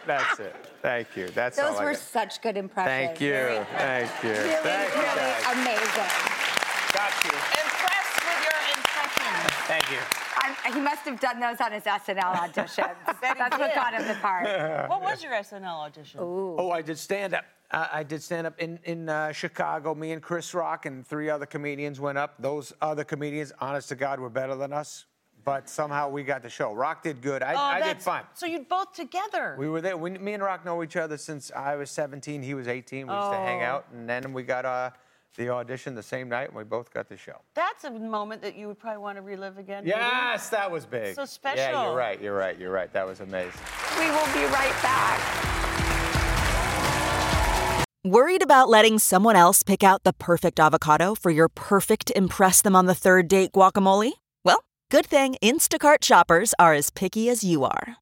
That's 0.08 0.40
it. 0.40 0.56
Thank 0.82 1.16
you. 1.16 1.28
That's 1.30 1.58
Those 1.58 1.76
all 1.76 1.80
I 1.80 1.84
were 1.86 1.92
got. 1.92 2.00
such 2.00 2.42
good 2.42 2.58
impressions. 2.58 3.18
Thank 3.18 3.22
you. 3.22 3.64
Thank 3.78 4.24
you. 4.24 4.30
Really, 4.32 4.56
Thank 4.64 4.96
you, 4.96 5.02
really 5.02 5.16
guys. 5.16 5.44
amazing. 5.54 6.12
Got 6.94 7.14
you. 7.24 7.38
Impressed 7.38 8.18
with 8.26 8.42
your 8.44 8.60
impressions. 8.76 9.54
Thank 9.68 9.92
you. 9.92 10.21
I'm, 10.66 10.74
he 10.74 10.80
must 10.80 11.02
have 11.04 11.20
done 11.20 11.40
those 11.40 11.60
on 11.62 11.72
his 11.72 11.84
SNL 11.84 12.20
auditions. 12.36 12.96
That's 13.22 13.58
what 13.58 13.74
got 13.76 13.94
him 13.94 14.08
the 14.08 14.16
part. 14.16 14.46
What 14.90 15.02
was 15.02 15.24
your 15.24 15.34
SNL 15.34 15.64
audition? 15.66 16.20
Oh, 16.22 16.72
I 16.72 16.82
did 16.82 16.98
stand 16.98 17.34
up. 17.34 17.46
Uh, 17.72 17.88
I 17.92 18.04
did 18.04 18.22
stand 18.22 18.46
up 18.48 18.60
in 18.60 18.80
in 18.84 19.08
uh, 19.10 19.32
Chicago. 19.32 19.96
Me 19.96 20.12
and 20.12 20.22
Chris 20.22 20.54
Rock 20.54 20.86
and 20.86 21.06
three 21.08 21.30
other 21.30 21.46
comedians 21.46 22.00
went 22.00 22.18
up. 22.18 22.36
Those 22.40 22.74
other 22.82 23.04
comedians, 23.04 23.54
honest 23.60 23.90
to 23.90 23.96
God, 23.96 24.20
were 24.20 24.30
better 24.30 24.56
than 24.56 24.74
us. 24.74 25.06
But 25.44 25.68
somehow 25.70 26.10
we 26.10 26.22
got 26.24 26.44
the 26.44 26.50
show. 26.50 26.72
Rock 26.74 27.02
did 27.02 27.20
good. 27.22 27.42
I, 27.42 27.54
Oh, 27.54 27.58
I 27.58 27.78
did 27.80 27.84
that's- 27.88 28.04
fine. 28.06 28.24
So 28.36 28.46
you 28.46 28.60
both 28.70 28.94
together. 28.94 29.56
We 29.58 29.70
were 29.70 29.82
there. 29.82 29.98
We, 29.98 30.12
me 30.12 30.34
and 30.34 30.44
Rock 30.44 30.64
know 30.66 30.84
each 30.84 30.96
other 30.98 31.18
since 31.18 31.50
I 31.56 31.76
was 31.78 31.90
17. 31.90 32.44
He 32.44 32.54
was 32.54 32.68
18. 32.68 33.08
We 33.08 33.14
used 33.14 33.32
to 33.32 33.38
hang 33.38 33.62
Oh. 33.64 33.66
out, 33.66 33.86
and 33.92 34.08
then 34.08 34.34
we 34.34 34.44
got 34.44 34.66
uh, 34.66 34.92
the 35.36 35.50
audition 35.50 35.96
the 35.96 36.04
same 36.04 36.30
night, 36.30 36.50
and 36.50 36.58
we 36.58 36.64
both 36.64 36.94
got 36.94 37.08
the 37.08 37.18
show. 37.18 37.42
That's 37.54 37.84
a 37.84 37.92
moment 37.92 38.42
that 38.42 38.56
you 38.56 38.68
would 38.68 38.80
probably 38.80 39.02
want 39.02 39.18
to 39.18 39.22
relive 39.22 39.58
again. 39.58 39.84
maybe? 39.84 39.96
Yes, 39.98 40.50
that 40.50 40.70
was 40.70 40.86
big. 40.86 41.16
So 41.16 41.26
special. 41.26 41.58
Yeah, 41.58 41.86
you're 41.86 41.96
right. 41.96 42.22
You're 42.22 42.38
right. 42.38 42.60
You're 42.60 42.72
right. 42.72 42.92
That 42.94 43.08
was 43.08 43.20
amazing. 43.22 43.62
We 43.98 44.06
will 44.06 44.34
be 44.34 44.46
right 44.54 44.76
back. 44.82 45.48
Worried 48.04 48.42
about 48.42 48.68
letting 48.68 48.98
someone 48.98 49.36
else 49.36 49.62
pick 49.62 49.84
out 49.84 50.04
the 50.04 50.14
perfect 50.14 50.60
avocado 50.60 51.14
for 51.14 51.30
your 51.30 51.48
perfect 51.48 52.12
Impress 52.16 52.62
Them 52.62 52.76
on 52.76 52.88
the 52.88 52.96
Third 52.96 53.28
Date 53.28 53.52
guacamole? 53.52 54.14
Well, 54.44 54.64
good 54.90 55.06
thing 55.06 55.36
Instacart 55.44 56.04
shoppers 56.04 56.56
are 56.58 56.74
as 56.74 56.90
picky 56.90 57.30
as 57.30 57.44
you 57.44 57.64
are. 57.64 57.98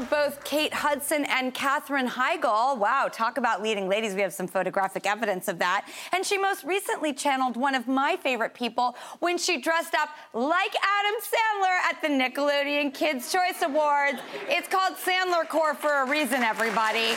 Both 0.00 0.42
Kate 0.44 0.72
Hudson 0.72 1.24
and 1.26 1.52
Katherine 1.52 2.08
Heigl. 2.08 2.78
Wow, 2.78 3.08
talk 3.12 3.36
about 3.36 3.62
leading 3.62 3.88
ladies. 3.88 4.14
We 4.14 4.22
have 4.22 4.32
some 4.32 4.46
photographic 4.46 5.06
evidence 5.06 5.48
of 5.48 5.58
that. 5.58 5.88
And 6.12 6.24
she 6.24 6.38
most 6.38 6.64
recently 6.64 7.12
channeled 7.12 7.56
one 7.56 7.74
of 7.74 7.86
my 7.86 8.16
favorite 8.16 8.54
people 8.54 8.96
when 9.20 9.38
she 9.38 9.60
dressed 9.60 9.94
up 9.94 10.08
like 10.32 10.74
Adam 10.82 11.14
Sandler 11.20 11.90
at 11.90 12.00
the 12.00 12.08
Nickelodeon 12.08 12.94
Kids' 12.94 13.30
Choice 13.30 13.62
Awards. 13.62 14.18
It's 14.48 14.68
called 14.68 14.94
Sandler 14.96 15.48
Core 15.48 15.74
for 15.74 16.02
a 16.02 16.08
reason, 16.08 16.42
everybody. 16.42 17.14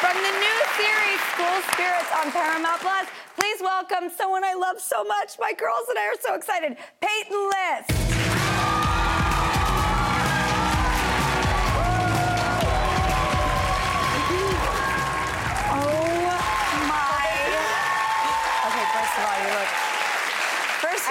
From 0.00 0.14
the 0.16 0.32
new 0.40 0.58
series 0.76 1.20
School 1.34 1.72
Spirits 1.72 2.10
on 2.16 2.32
Paramount 2.32 2.80
Plus, 2.80 3.06
please 3.38 3.60
welcome 3.60 4.10
someone 4.10 4.42
I 4.44 4.54
love 4.54 4.80
so 4.80 5.04
much. 5.04 5.38
My 5.38 5.52
girls 5.52 5.86
and 5.88 5.98
I 5.98 6.06
are 6.06 6.20
so 6.20 6.34
excited. 6.34 6.76
Peyton 7.00 7.50
List. 7.50 8.89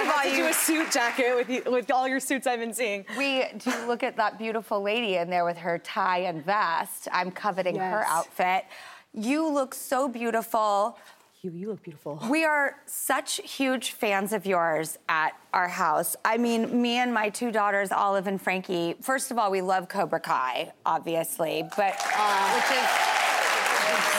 I 0.00 0.02
of 0.02 0.08
all, 0.08 0.18
have 0.18 0.22
to 0.24 0.36
you 0.36 0.44
do 0.44 0.48
a 0.48 0.52
suit 0.52 0.90
jacket 0.90 1.36
with 1.36 1.50
you, 1.50 1.62
with 1.70 1.90
all 1.90 2.08
your 2.08 2.20
suits 2.20 2.46
I've 2.46 2.60
been 2.60 2.74
seeing. 2.74 3.04
we 3.16 3.44
do 3.58 3.72
look 3.86 4.02
at 4.02 4.16
that 4.16 4.38
beautiful 4.38 4.80
lady 4.82 5.16
in 5.16 5.30
there 5.30 5.44
with 5.44 5.58
her 5.58 5.78
tie 5.78 6.20
and 6.20 6.44
vest. 6.44 7.08
I'm 7.12 7.30
coveting 7.30 7.76
her 7.76 8.04
outfit. 8.06 8.64
You 9.12 9.48
look 9.48 9.74
so 9.74 10.08
beautiful. 10.08 10.96
You, 11.42 11.50
you 11.52 11.68
look 11.68 11.82
beautiful. 11.82 12.22
We 12.28 12.44
are 12.44 12.76
such 12.84 13.40
huge 13.42 13.92
fans 13.92 14.34
of 14.34 14.44
yours 14.44 14.98
at 15.08 15.32
our 15.54 15.68
house. 15.68 16.14
I 16.22 16.36
mean, 16.36 16.82
me 16.82 16.98
and 16.98 17.14
my 17.14 17.30
two 17.30 17.50
daughters, 17.50 17.92
Olive 17.92 18.26
and 18.26 18.40
Frankie. 18.40 18.94
First 19.00 19.30
of 19.30 19.38
all, 19.38 19.50
we 19.50 19.62
love 19.62 19.88
Cobra 19.88 20.20
Kai, 20.20 20.72
obviously, 20.84 21.62
but 21.76 21.94
uh, 22.14 22.52
which 22.54 22.70
is 22.76 22.86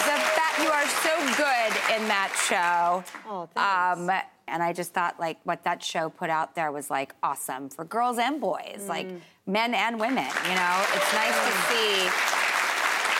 the 0.01 0.03
fact 0.09 0.20
you 0.59 0.69
are 0.69 0.87
so 0.87 1.15
good 1.37 1.73
in 1.95 2.07
that 2.07 2.31
show. 2.47 3.03
Oh, 3.29 3.47
thanks. 3.53 3.99
Um, 3.99 4.09
and 4.47 4.61
I 4.61 4.73
just 4.73 4.93
thought, 4.93 5.19
like, 5.19 5.37
what 5.45 5.63
that 5.63 5.81
show 5.83 6.09
put 6.09 6.29
out 6.29 6.55
there 6.55 6.71
was 6.71 6.89
like 6.89 7.13
awesome 7.23 7.69
for 7.69 7.85
girls 7.85 8.17
and 8.17 8.41
boys, 8.41 8.85
like 8.87 9.07
Mm. 9.07 9.21
men 9.47 9.73
and 9.73 9.99
women. 9.99 10.27
You 10.49 10.55
know, 10.55 10.85
it's 10.93 11.13
nice 11.13 11.35
to 11.35 11.51
see. 11.71 12.09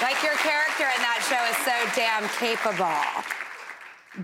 Like 0.02 0.22
your 0.24 0.34
character 0.34 0.84
in 0.96 1.02
that 1.02 1.22
show 1.30 1.42
is 1.52 1.58
so 1.64 1.96
damn 1.96 2.28
capable. 2.40 3.00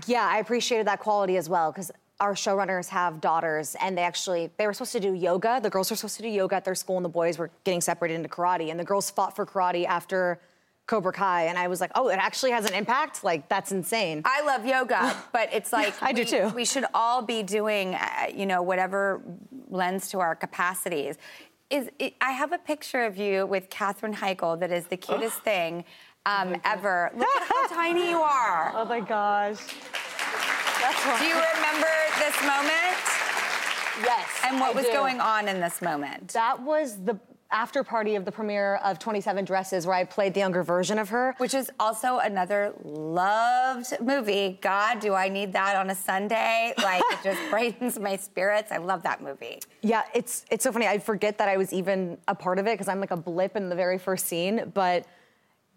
Yeah, 0.06 0.28
I 0.30 0.38
appreciated 0.38 0.86
that 0.88 0.98
quality 1.00 1.36
as 1.36 1.48
well 1.48 1.70
because 1.72 1.90
our 2.20 2.34
showrunners 2.34 2.88
have 2.88 3.20
daughters 3.20 3.76
and 3.80 3.96
they 3.96 4.02
actually 4.02 4.50
they 4.58 4.66
were 4.66 4.72
supposed 4.74 4.90
to 4.92 5.00
do 5.00 5.14
yoga. 5.14 5.60
The 5.62 5.70
girls 5.70 5.88
were 5.90 5.96
supposed 5.96 6.16
to 6.16 6.22
do 6.24 6.28
yoga 6.28 6.56
at 6.56 6.64
their 6.64 6.74
school 6.74 6.96
and 6.96 7.04
the 7.04 7.08
boys 7.08 7.38
were 7.38 7.50
getting 7.64 7.80
separated 7.80 8.16
into 8.16 8.28
karate. 8.28 8.70
And 8.70 8.78
the 8.78 8.84
girls 8.84 9.08
fought 9.08 9.36
for 9.36 9.46
karate 9.46 9.86
after 9.86 10.40
Cobra 10.88 11.12
Kai. 11.12 11.44
And 11.44 11.56
I 11.56 11.68
was 11.68 11.80
like, 11.80 11.92
oh, 11.94 12.08
it 12.08 12.16
actually 12.16 12.50
has 12.50 12.64
an 12.64 12.74
impact? 12.74 13.22
Like, 13.22 13.48
that's 13.48 13.70
insane. 13.70 14.22
I 14.24 14.42
love 14.42 14.66
yoga, 14.66 15.14
but 15.32 15.50
it's 15.52 15.72
like 15.72 15.94
I 16.02 16.12
do 16.12 16.22
we- 16.22 16.26
too. 16.26 16.48
We 16.56 16.64
should 16.64 16.86
all 16.94 17.22
be 17.22 17.44
doing, 17.44 17.94
uh, 17.94 18.26
you 18.34 18.46
know, 18.46 18.62
whatever 18.62 19.22
lends 19.68 20.08
to 20.10 20.18
our 20.18 20.34
capacities. 20.34 21.16
Is 21.70 21.90
it, 21.98 22.14
I 22.22 22.32
have 22.32 22.52
a 22.52 22.58
picture 22.58 23.04
of 23.04 23.18
you 23.18 23.44
with 23.46 23.68
Katherine 23.68 24.14
Heigl 24.14 24.58
that 24.58 24.72
is 24.72 24.86
the 24.86 24.96
cutest 24.96 25.42
thing 25.42 25.84
um, 26.24 26.56
ever. 26.64 27.10
Look 27.14 27.28
at 27.36 27.42
how 27.46 27.68
tiny 27.74 28.08
you 28.08 28.20
are. 28.20 28.72
Oh 28.74 28.86
my 28.86 29.00
gosh. 29.00 29.58
That's. 30.80 31.20
Do 31.20 31.26
you 31.26 31.34
remember 31.34 31.92
this 32.18 32.40
moment? 32.40 32.96
Yes. 34.02 34.28
And 34.44 34.60
what 34.60 34.70
I 34.70 34.76
was 34.76 34.86
do. 34.86 34.92
going 34.92 35.20
on 35.20 35.48
in 35.48 35.60
this 35.60 35.82
moment? 35.82 36.28
That 36.28 36.62
was 36.62 37.04
the 37.04 37.18
after 37.50 37.82
party 37.82 38.14
of 38.14 38.24
the 38.24 38.32
premiere 38.32 38.76
of 38.84 38.98
27 38.98 39.44
Dresses 39.44 39.86
where 39.86 39.96
I 39.96 40.04
played 40.04 40.34
the 40.34 40.40
younger 40.40 40.62
version 40.62 40.98
of 40.98 41.08
her. 41.08 41.34
Which 41.38 41.54
is 41.54 41.70
also 41.80 42.18
another 42.18 42.74
loved 42.84 43.94
movie. 44.00 44.58
God, 44.60 45.00
do 45.00 45.14
I 45.14 45.28
need 45.28 45.52
that 45.54 45.76
on 45.76 45.90
a 45.90 45.94
Sunday? 45.94 46.74
Like, 46.78 47.02
it 47.10 47.18
just 47.24 47.40
brightens 47.50 47.98
my 47.98 48.16
spirits. 48.16 48.70
I 48.70 48.76
love 48.76 49.02
that 49.04 49.22
movie. 49.22 49.60
Yeah, 49.82 50.02
it's 50.14 50.44
it's 50.50 50.64
so 50.64 50.72
funny. 50.72 50.86
I 50.86 50.98
forget 50.98 51.38
that 51.38 51.48
I 51.48 51.56
was 51.56 51.72
even 51.72 52.18
a 52.28 52.34
part 52.34 52.58
of 52.58 52.66
it 52.66 52.74
because 52.74 52.88
I'm 52.88 53.00
like 53.00 53.12
a 53.12 53.16
blip 53.16 53.56
in 53.56 53.68
the 53.68 53.76
very 53.76 53.98
first 53.98 54.26
scene, 54.26 54.70
but 54.74 55.06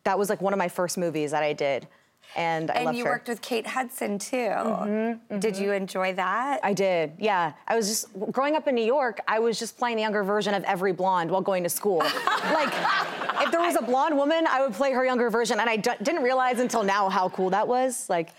that 0.04 0.18
was 0.18 0.30
like 0.30 0.42
one 0.42 0.54
of 0.54 0.60
my 0.60 0.68
first 0.68 0.98
movies 0.98 1.32
that 1.32 1.44
I 1.44 1.54
did. 1.54 1.88
And 2.36 2.72
I 2.72 2.76
and 2.76 2.98
you 2.98 3.04
her. 3.04 3.12
worked 3.12 3.28
with 3.28 3.42
Kate 3.42 3.68
Hudson 3.68 4.18
too. 4.18 4.36
Mhm, 4.38 5.20
Did 5.40 5.58
you 5.58 5.74
enjoy 5.74 6.14
that? 6.14 6.62
I 6.64 6.74
did, 6.74 7.14
yeah. 7.20 7.54
I 7.68 7.76
was 7.76 7.88
just 7.90 8.08
growing 8.32 8.56
up 8.56 8.68
in 8.68 8.76
New 8.76 8.86
York. 8.86 9.20
I 9.28 9.40
was 9.40 9.60
just 9.60 9.78
playing 9.78 9.98
the 9.98 10.04
younger 10.04 10.24
version 10.24 10.54
of 10.54 10.64
every 10.64 10.94
blonde 10.94 11.30
while 11.30 11.42
going 11.42 11.64
to 11.64 11.70
school. 11.70 11.98
like, 12.54 12.74
if 13.42 13.52
there 13.52 13.60
was 13.60 13.76
a 13.76 13.82
blonde 13.82 14.16
woman, 14.16 14.48
I 14.48 14.62
would 14.62 14.74
play 14.74 14.94
her 14.94 15.04
younger 15.06 15.30
version, 15.30 15.60
and 15.60 15.70
I 15.70 15.76
d- 15.76 15.92
didn't 16.02 16.24
realize 16.24 16.60
until 16.60 16.84
now 16.84 17.10
how 17.10 17.28
cool 17.30 17.50
that 17.50 17.68
was. 17.68 18.10
Like, 18.10 18.30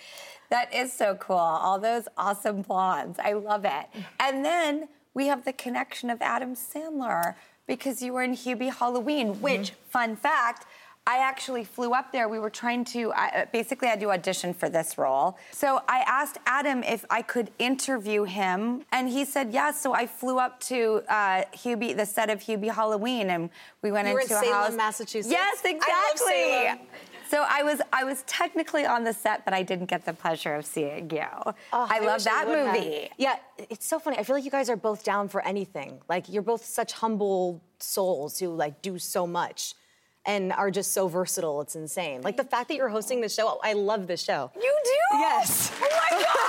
That 0.49 0.73
is 0.75 0.93
so 0.93 1.15
cool. 1.17 1.37
All 1.37 1.79
those 1.79 2.09
awesome 2.17 2.63
blondes. 2.63 3.19
I 3.19 3.33
love 3.35 3.65
it. 3.67 3.87
And 4.21 4.45
then 4.45 4.89
we 5.15 5.27
have 5.27 5.45
the 5.45 5.53
connection 5.53 6.09
of 6.09 6.23
Adam 6.23 6.55
Sandler 6.55 7.35
because 7.67 8.03
you 8.03 8.13
were 8.15 8.23
in 8.23 8.33
Hubie 8.35 8.73
Halloween, 8.73 9.41
which, 9.43 9.73
fun 9.91 10.17
fact, 10.17 10.67
I 11.05 11.19
actually 11.19 11.65
flew 11.65 11.93
up 11.95 12.13
there. 12.13 12.29
We 12.29 12.39
were 12.39 12.51
trying 12.51 12.85
to, 12.87 13.13
I, 13.13 13.47
basically, 13.53 13.89
I 13.89 13.93
had 13.93 14.01
to 14.01 14.11
audition 14.13 14.55
for 14.55 14.69
this 14.69 14.97
role. 14.97 15.37
So 15.51 15.83
I 15.89 16.05
asked 16.07 16.39
Adam 16.47 16.85
if 16.85 17.05
I 17.11 17.23
could 17.23 17.51
interview 17.59 18.23
him, 18.23 18.85
and 18.93 19.09
he 19.09 19.25
said 19.25 19.53
yes. 19.53 19.81
So 19.81 19.93
I 19.95 20.07
flew 20.07 20.39
up 20.39 20.61
to 20.61 21.03
uh, 21.09 21.43
Hubie, 21.55 21.97
the 21.97 22.07
set 22.07 22.31
of 22.31 22.41
Hubie 22.41 22.73
Halloween, 22.73 23.31
and 23.31 23.51
we 23.83 23.91
went 23.91 24.07
You 24.07 24.15
were 24.15 24.21
into 24.21 24.35
in 24.35 24.45
a 24.45 24.47
Salem, 24.47 24.63
house. 24.71 24.77
Massachusetts? 24.77 25.29
Yes, 25.31 25.59
exactly. 25.65 25.83
I 25.93 26.67
love. 26.69 26.79
Salem. 26.79 26.89
So 27.29 27.47
I 27.49 27.63
was 27.63 27.81
I 27.95 28.05
was 28.05 28.23
technically 28.27 28.85
on 28.85 29.05
the 29.05 29.13
set, 29.15 29.47
but 29.47 29.55
I 29.55 29.63
didn't 29.63 29.87
get 29.87 30.05
the 30.05 30.13
pleasure 30.13 30.55
of 30.55 30.67
seeing 30.67 31.11
you. 31.11 31.25
Oh, 31.45 31.55
I, 31.73 31.99
love 32.01 32.23
that 32.25 32.47
would 32.47 32.59
have. 32.59 32.75
movie. 32.75 33.09
Yeah, 33.17 33.37
it's 33.71 33.87
so 33.87 33.99
funny. 33.99 34.19
I 34.19 34.23
feel 34.23 34.37
like 34.37 34.45
you 34.45 34.51
guys 34.51 34.69
are 34.69 34.77
both 34.77 35.03
down 35.03 35.29
for 35.29 35.41
anything. 35.41 36.03
Like 36.11 36.29
you're 36.29 36.43
both 36.43 36.63
such 36.63 36.93
humble 36.93 37.63
souls 37.79 38.39
who 38.39 38.55
like 38.55 38.83
do 38.83 38.99
so 38.99 39.27
much 39.27 39.75
and 40.25 40.53
are 40.53 40.71
just 40.71 40.93
so 40.93 41.09
versatile. 41.09 41.61
It's 41.61 41.77
insane. 41.77 42.23
Like 42.23 42.37
the 42.37 42.45
fact 42.45 42.69
that 42.69 42.77
you're 42.77 42.89
hosting 42.89 43.21
this 43.21 43.35
show, 43.35 43.59
I 43.63 43.73
love 43.73 44.07
this 44.07 44.23
show. 44.23 44.51
You 44.55 44.77
do? 44.85 45.19
Yes. 45.19 45.73
Oh 45.75 45.81
my 45.81 46.11
God! 46.11 46.43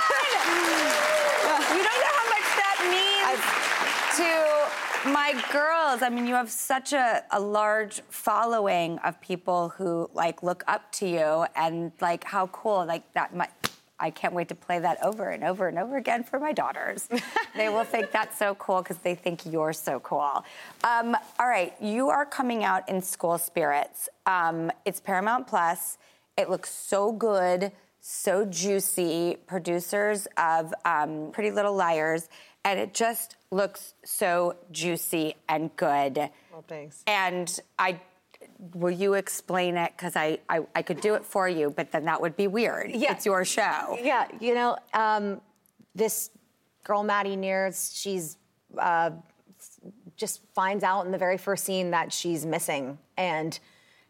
you 1.76 1.82
don't 1.82 2.00
know 2.00 2.14
how 2.14 2.28
much 2.30 2.48
that 2.62 2.78
means 2.90 3.40
to 4.16 5.10
my 5.10 5.32
girls. 5.52 6.02
I 6.02 6.08
mean, 6.08 6.26
you 6.26 6.34
have 6.34 6.50
such 6.50 6.92
a, 6.92 7.24
a 7.30 7.40
large 7.40 8.00
following 8.08 8.98
of 9.00 9.20
people 9.20 9.70
who 9.70 10.08
like 10.14 10.42
look 10.42 10.64
up 10.66 10.90
to 10.92 11.08
you 11.08 11.46
and 11.56 11.92
like 12.00 12.24
how 12.24 12.46
cool 12.48 12.84
like 12.86 13.12
that 13.14 13.34
might 13.34 13.50
I 13.98 14.10
can't 14.10 14.34
wait 14.34 14.48
to 14.48 14.54
play 14.54 14.80
that 14.80 15.02
over 15.04 15.30
and 15.30 15.44
over 15.44 15.68
and 15.68 15.78
over 15.78 15.96
again 15.96 16.24
for 16.24 16.40
my 16.40 16.52
daughters. 16.52 17.08
they 17.56 17.68
will 17.68 17.84
think 17.84 18.10
that's 18.10 18.38
so 18.38 18.54
cool 18.56 18.82
because 18.82 18.98
they 18.98 19.14
think 19.14 19.46
you're 19.46 19.72
so 19.72 20.00
cool. 20.00 20.44
Um, 20.82 21.16
all 21.38 21.46
right, 21.46 21.74
you 21.80 22.08
are 22.08 22.26
coming 22.26 22.64
out 22.64 22.88
in 22.88 23.00
School 23.00 23.38
Spirits. 23.38 24.08
Um, 24.26 24.70
it's 24.84 25.00
Paramount 25.00 25.46
Plus. 25.46 25.98
It 26.36 26.50
looks 26.50 26.70
so 26.70 27.12
good, 27.12 27.70
so 28.00 28.44
juicy. 28.44 29.36
Producers 29.46 30.26
of 30.36 30.74
um, 30.84 31.30
Pretty 31.32 31.52
Little 31.52 31.74
Liars, 31.74 32.28
and 32.64 32.80
it 32.80 32.94
just 32.94 33.36
looks 33.50 33.94
so 34.04 34.56
juicy 34.72 35.36
and 35.48 35.74
good. 35.76 36.16
Well, 36.52 36.64
thanks. 36.66 37.02
And 37.06 37.60
I. 37.78 38.00
Will 38.74 38.90
you 38.90 39.14
explain 39.14 39.76
it? 39.76 39.92
Because 39.96 40.16
I, 40.16 40.38
I, 40.48 40.60
I 40.74 40.82
could 40.82 41.00
do 41.00 41.14
it 41.14 41.24
for 41.24 41.48
you, 41.48 41.70
but 41.70 41.92
then 41.92 42.04
that 42.06 42.20
would 42.20 42.36
be 42.36 42.46
weird. 42.46 42.90
Yeah. 42.90 43.12
It's 43.12 43.26
your 43.26 43.44
show. 43.44 43.98
Yeah, 44.00 44.26
you 44.40 44.54
know, 44.54 44.76
um, 44.92 45.40
this 45.94 46.30
girl, 46.82 47.02
Maddie 47.02 47.36
Nears, 47.36 47.92
she's 47.94 48.36
uh, 48.78 49.10
just 50.16 50.42
finds 50.54 50.84
out 50.84 51.06
in 51.06 51.12
the 51.12 51.18
very 51.18 51.38
first 51.38 51.64
scene 51.64 51.90
that 51.90 52.12
she's 52.12 52.46
missing. 52.46 52.98
And 53.16 53.58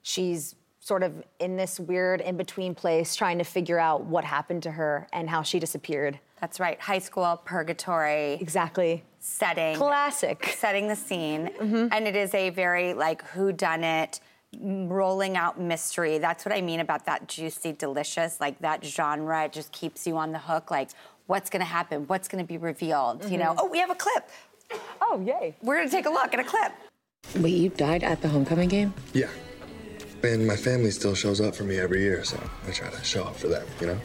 she's 0.03 0.55
sort 0.81 1.03
of 1.03 1.25
in 1.39 1.57
this 1.57 1.81
weird 1.81 2.21
in 2.21 2.37
between 2.37 2.75
place 2.75 3.17
trying 3.17 3.39
to 3.39 3.45
figure 3.45 3.79
out 3.79 4.05
what 4.05 4.23
happened 4.25 4.63
to 4.65 4.71
her 4.71 5.09
and 5.13 5.31
how 5.31 5.43
she 5.43 5.59
disappeared. 5.59 6.19
That's 6.41 6.61
right. 6.61 6.79
High 6.79 6.99
school, 6.99 7.41
purgatory. 7.45 8.35
Exactly. 8.35 9.03
Setting. 9.19 9.77
Classic. 9.77 10.55
Setting 10.59 10.89
the 10.89 10.97
scene. 10.97 11.49
And 11.59 12.07
it 12.07 12.15
is 12.15 12.35
a 12.35 12.51
very 12.51 12.93
like 12.93 13.27
who 13.29 13.51
done 13.51 13.83
it 13.83 14.21
rolling 14.61 15.37
out 15.37 15.61
mystery. 15.61 16.19
That's 16.19 16.45
what 16.45 16.55
I 16.55 16.61
mean 16.61 16.81
about 16.81 17.07
that 17.07 17.29
juicy 17.29 17.73
delicious 17.73 18.41
like 18.41 18.59
that 18.61 18.85
genre 18.85 19.45
it 19.45 19.53
just 19.53 19.73
keeps 19.73 20.07
you 20.07 20.17
on 20.17 20.33
the 20.33 20.39
hook 20.39 20.71
like 20.71 20.91
what's 21.27 21.49
going 21.51 21.61
to 21.61 21.67
happen? 21.67 22.07
What's 22.07 22.29
going 22.29 22.45
to 22.45 22.49
be 22.49 22.59
revealed? 22.59 23.25
You 23.31 23.39
know? 23.39 23.53
Mhm. 23.53 23.57
Oh, 23.59 23.67
we 23.69 23.79
have 23.79 23.91
a 23.91 23.95
clip. 23.95 24.29
Oh, 25.01 25.23
yay. 25.25 25.55
We're 25.63 25.77
going 25.77 25.89
to 25.89 25.95
take 25.95 26.07
a 26.07 26.11
look 26.11 26.35
at 26.35 26.41
a 26.41 26.45
clip. 26.45 26.73
Wait, 27.37 27.55
you 27.55 27.71
died 27.71 28.05
at 28.05 28.21
the 28.21 28.29
homecoming 28.29 28.69
game? 28.69 28.93
Yeah. 29.13 29.29
And 30.23 30.47
my 30.47 30.57
family 30.57 30.91
still 30.91 31.15
shows 31.15 31.41
up 31.41 31.55
for 31.55 31.65
me 31.65 31.79
every 31.79 32.03
year, 32.03 32.25
so 32.25 32.39
I 32.67 32.71
try 32.73 32.91
to 32.91 33.05
show 33.05 33.25
up 33.25 33.37
for 33.37 33.49
them, 33.49 33.67
you 33.81 33.87
know? 33.89 33.99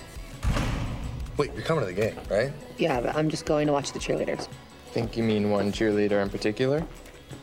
Wait, 1.37 1.53
you're 1.53 1.63
coming 1.63 1.85
to 1.85 1.93
the 1.93 2.01
game, 2.01 2.17
right? 2.29 2.51
Yeah, 2.77 2.99
but 2.99 3.15
I'm 3.15 3.29
just 3.29 3.45
going 3.45 3.67
to 3.67 3.73
watch 3.73 3.93
the 3.93 3.99
cheerleaders. 3.99 4.47
Think 4.91 5.15
you 5.15 5.23
mean 5.23 5.49
one 5.49 5.71
cheerleader 5.71 6.21
in 6.21 6.29
particular? 6.29 6.85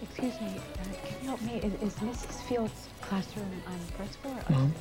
Excuse 0.02 0.38
me, 0.40 0.56
uh, 0.58 1.06
can 1.06 1.16
you 1.22 1.28
help 1.28 1.42
me? 1.42 1.54
Is, 1.58 1.72
is 1.82 1.94
Mrs. 2.00 2.42
Fields' 2.48 2.85
classroom 3.08 3.50
on 3.66 3.78
the 3.86 3.92
first 3.92 4.18
floor? 4.18 4.34
or- 4.34 4.52
Mom? 4.52 4.72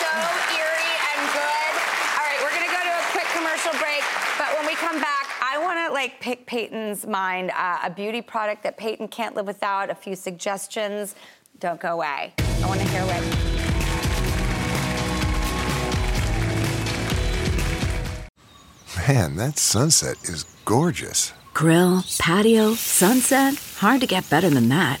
so 0.00 0.10
eerie 0.52 0.96
and 1.10 1.22
good. 1.32 1.72
All 2.16 2.24
right, 2.28 2.38
we're 2.42 2.50
gonna 2.52 2.66
go 2.72 2.82
to 2.84 2.92
a 2.92 3.04
quick 3.12 3.26
commercial 3.32 3.72
break, 3.80 4.02
but 4.38 4.52
when 4.56 4.66
we 4.66 4.74
come 4.74 5.00
back, 5.00 5.26
I 5.42 5.58
want 5.58 5.78
to 5.86 5.92
like 5.92 6.20
pick 6.20 6.46
Peyton's 6.46 7.06
mind 7.06 7.50
uh, 7.56 7.78
a 7.84 7.90
beauty 7.90 8.20
product 8.22 8.62
that 8.64 8.76
Peyton 8.76 9.08
can't 9.08 9.34
live 9.34 9.46
without. 9.46 9.90
A 9.90 9.94
few 9.94 10.14
suggestions. 10.14 11.14
Don't 11.58 11.80
go 11.80 11.94
away. 11.94 12.34
I 12.38 12.66
want 12.66 12.80
to 12.80 12.88
hear 12.88 13.02
what. 13.02 13.20
Man, 19.08 19.36
that 19.36 19.58
sunset 19.58 20.16
is 20.24 20.44
gorgeous. 20.64 21.32
Grill, 21.54 22.02
patio, 22.18 22.74
sunset. 22.74 23.54
Hard 23.78 24.00
to 24.02 24.06
get 24.06 24.28
better 24.30 24.50
than 24.50 24.68
that. 24.68 25.00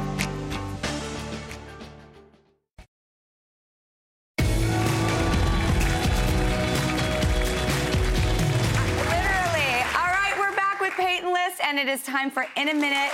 List, 11.47 11.61
and 11.63 11.79
it 11.79 11.87
is 11.87 12.03
time 12.03 12.29
for 12.29 12.45
In 12.55 12.69
a 12.69 12.73
Minute. 12.73 13.11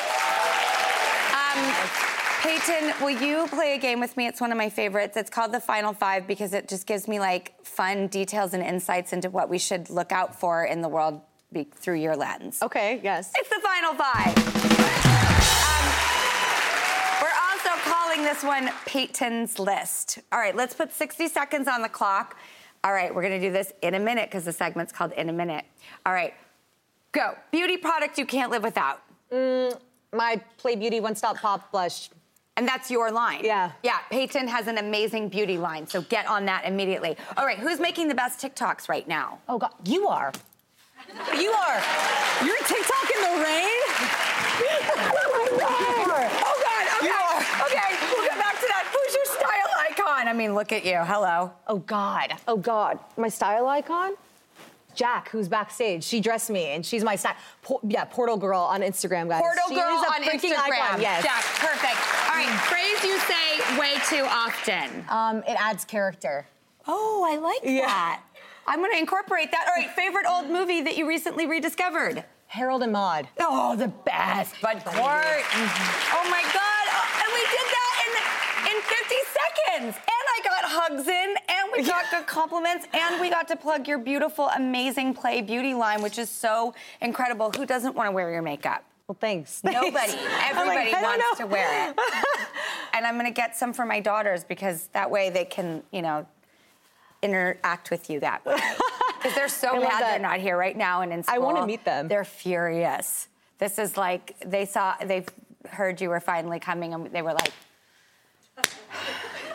Um, 1.34 1.74
Peyton, 2.42 2.94
will 3.02 3.12
you 3.12 3.48
play 3.48 3.76
a 3.76 3.78
game 3.78 4.00
with 4.00 4.18
me? 4.18 4.28
It's 4.28 4.42
one 4.42 4.52
of 4.52 4.58
my 4.58 4.70
favorites. 4.70 5.16
It's 5.16 5.30
called 5.30 5.52
the 5.54 5.60
Final 5.62 5.94
Five 5.94 6.28
because 6.28 6.54
it 6.54 6.68
just 6.68 6.88
gives 6.88 7.08
me 7.08 7.20
like 7.20 7.54
fun 7.66 8.08
details 8.08 8.54
and 8.54 8.62
insights 8.64 9.14
into 9.14 9.30
what 9.30 9.50
we 9.50 9.58
should 9.58 9.90
look 9.90 10.12
out 10.12 10.38
for 10.38 10.66
in 10.66 10.82
the 10.82 10.90
world 10.90 11.22
be- 11.54 11.70
through 11.76 11.96
your 11.96 12.16
lens. 12.16 12.62
Okay, 12.62 13.00
yes. 13.04 13.32
It's 13.36 13.50
the 13.50 13.62
Final 13.64 13.94
Five. 13.94 14.38
Um, 15.64 15.86
we're 17.22 17.38
also 17.50 17.70
calling 17.90 18.24
this 18.24 18.44
one 18.44 18.70
Peyton's 18.86 19.58
List. 19.58 20.20
All 20.32 20.40
right, 20.40 20.56
let's 20.56 20.74
put 20.74 20.92
60 20.92 21.28
seconds 21.28 21.68
on 21.68 21.82
the 21.82 21.90
clock. 21.90 22.36
All 22.84 22.92
right, 22.94 23.14
we're 23.14 23.24
gonna 23.24 23.40
do 23.40 23.52
this 23.52 23.72
in 23.82 23.94
a 23.96 24.00
minute 24.00 24.26
because 24.26 24.44
the 24.44 24.54
segment's 24.54 24.92
called 24.92 25.14
In 25.14 25.30
a 25.30 25.34
Minute. 25.34 25.66
All 26.06 26.14
right, 26.14 26.34
go. 27.18 27.36
Beauty 27.52 27.78
product 27.78 28.18
you 28.18 28.26
can't 28.26 28.52
live 28.52 28.64
without. 28.64 29.02
Mm, 29.32 29.78
my 30.14 30.40
Pley 30.58 30.76
Beauty 30.76 31.00
One 31.00 31.16
Stop 31.16 31.38
Pop 31.38 31.72
Blush. 31.72 32.10
And 32.56 32.68
that's 32.68 32.90
your 32.90 33.12
line. 33.12 33.42
Yeah. 33.44 33.72
Yeah, 33.84 34.00
Peyton 34.10 34.48
has 34.48 34.68
an 34.68 34.78
amazing 34.80 35.30
beauty 35.30 35.58
line, 35.58 35.86
so 35.86 36.02
get 36.02 36.28
on 36.28 36.46
that 36.46 36.66
immediately. 36.66 37.16
All 37.38 37.46
right, 37.46 37.60
who's 37.60 37.80
making 37.80 38.08
the 38.08 38.16
best 38.16 38.40
TikToks 38.42 38.90
right 38.90 39.08
now? 39.08 39.40
Oh, 39.48 39.60
God, 39.60 39.74
you 39.86 40.08
are. 40.08 40.32
You 41.38 41.52
are. 41.52 41.82
You're 42.44 42.58
TikTok 42.58 43.08
in 43.16 43.22
the 43.22 43.44
rain? 43.44 43.80
Oh 44.60 45.28
my 45.34 45.58
God. 45.60 46.32
Oh, 46.50 46.58
God. 46.68 46.86
Okay. 47.00 47.78
Okay. 47.78 47.90
We'll 48.12 48.26
get 48.26 48.38
back 48.38 48.60
to 48.60 48.68
that. 48.68 48.86
Who's 48.92 49.16
your 49.16 49.26
style 49.26 49.72
icon? 49.90 50.28
I 50.28 50.34
mean, 50.34 50.56
look 50.56 50.72
at 50.72 50.84
you. 50.84 50.98
Hello. 50.98 51.54
Oh 51.68 51.78
God. 51.78 52.34
Oh 52.48 52.58
God. 52.58 53.00
My 53.18 53.30
style 53.30 53.68
icon? 53.68 54.14
Jack, 54.98 55.30
who's 55.30 55.48
backstage. 55.48 56.04
She 56.04 56.20
dressed 56.20 56.50
me 56.50 56.66
and 56.72 56.84
she's 56.86 57.04
my 57.04 57.16
style. 57.16 57.36
Por- 57.62 57.80
yeah, 57.84 58.04
Portal 58.04 58.36
Girl 58.36 58.60
on 58.60 58.82
Instagram, 58.82 59.30
guys. 59.30 59.42
Portal 59.42 59.64
she 59.70 59.76
girl 59.76 59.96
is 59.96 60.04
a 60.04 60.12
on 60.12 60.24
Instagram. 60.24 60.72
Icon. 60.72 61.02
Yes. 61.02 61.24
Jack, 61.24 61.44
perfect. 61.44 61.96
All 62.30 62.36
right, 62.36 62.60
phrase 62.68 63.04
you 63.04 63.18
say 63.20 63.80
way 63.80 63.94
too 64.10 64.26
often. 64.28 65.06
Um, 65.10 65.44
it 65.48 65.56
adds 65.60 65.86
character. 65.86 66.48
Oh, 66.88 67.24
I 67.32 67.38
like 67.38 67.60
Yeah. 67.64 67.86
that. 67.86 68.24
I'm 68.66 68.80
going 68.80 68.92
to 68.92 68.98
incorporate 68.98 69.52
that. 69.52 69.66
All 69.70 69.76
right, 69.82 69.90
favorite 69.96 70.26
old 70.28 70.50
movie 70.50 70.82
that 70.82 70.98
you 70.98 71.08
recently 71.08 71.46
rediscovered? 71.48 72.24
Harold 72.48 72.82
and 72.82 72.92
Maude. 72.92 73.28
Oh, 73.40 73.76
the 73.76 73.88
best. 73.90 74.60
Bud 74.62 74.82
Cort. 74.84 74.96
Oh 74.98 76.28
my 76.32 76.42
God. 76.42 76.86
Oh, 76.90 77.22
and 77.22 77.30
we 77.38 77.44
did 77.54 77.68
that 77.76 77.94
in, 78.08 78.72
in 78.72 78.82
50 78.82 79.16
seconds. 79.38 79.96
And 80.68 80.74
I 80.74 80.80
got 80.80 80.92
hugs 80.92 81.08
in, 81.08 81.36
and 81.50 81.72
we 81.76 81.84
got 81.84 82.06
good 82.12 82.28
compliments, 82.28 82.88
and 82.94 83.22
we 83.22 83.30
got 83.30 83.48
to 83.50 83.56
plug 83.56 83.88
your 83.88 83.98
beautiful, 83.98 84.50
amazing 84.56 85.14
Pley 85.14 85.42
Beauty 85.42 85.74
line, 85.74 86.02
which 86.02 86.18
is 86.18 86.30
so 86.30 86.74
incredible. 87.02 87.52
Who 87.52 87.66
doesn't 87.66 87.96
want 87.96 88.08
to 88.08 88.12
wear 88.12 88.32
your 88.32 88.42
makeup? 88.42 88.84
Well, 89.08 89.18
thanks. 89.20 89.64
Nobody. 89.64 90.14
Everybody 90.42 90.92
like, 90.92 91.02
wants 91.02 91.40
to 91.40 91.46
wear 91.46 91.90
it. 91.90 92.00
and 92.94 93.06
I'm 93.06 93.16
going 93.16 93.26
to 93.26 93.32
get 93.32 93.56
some 93.56 93.72
for 93.72 93.86
my 93.86 94.00
daughters 94.00 94.44
because 94.44 94.88
that 94.94 95.10
way 95.10 95.30
they 95.30 95.46
can, 95.46 95.84
you 95.92 96.02
know, 96.02 96.28
interact 97.22 97.90
with 97.90 98.10
you 98.10 98.20
that 98.20 98.46
way. 98.46 98.60
Because 99.18 99.34
they're 99.34 99.48
so 99.48 99.76
I 99.76 99.80
mad 99.80 100.02
they're 100.02 100.20
not 100.20 100.40
here 100.40 100.58
right 100.58 100.76
now 100.76 101.02
and 101.02 101.12
in 101.12 101.24
school. 101.24 101.36
I 101.36 101.40
wanna 101.40 101.66
meet 101.66 101.84
them. 101.84 102.08
They're 102.08 102.24
furious. 102.24 103.28
This 103.58 103.80
is 103.80 103.98
like 103.98 104.36
they 104.46 104.66
saw 104.66 104.94
they 105.04 105.26
heard 105.70 106.00
you 106.00 106.10
were 106.10 106.20
finally 106.20 106.60
coming 106.60 106.94
and 106.94 107.08
they 107.08 107.24
were 107.24 107.34
like, 107.34 107.52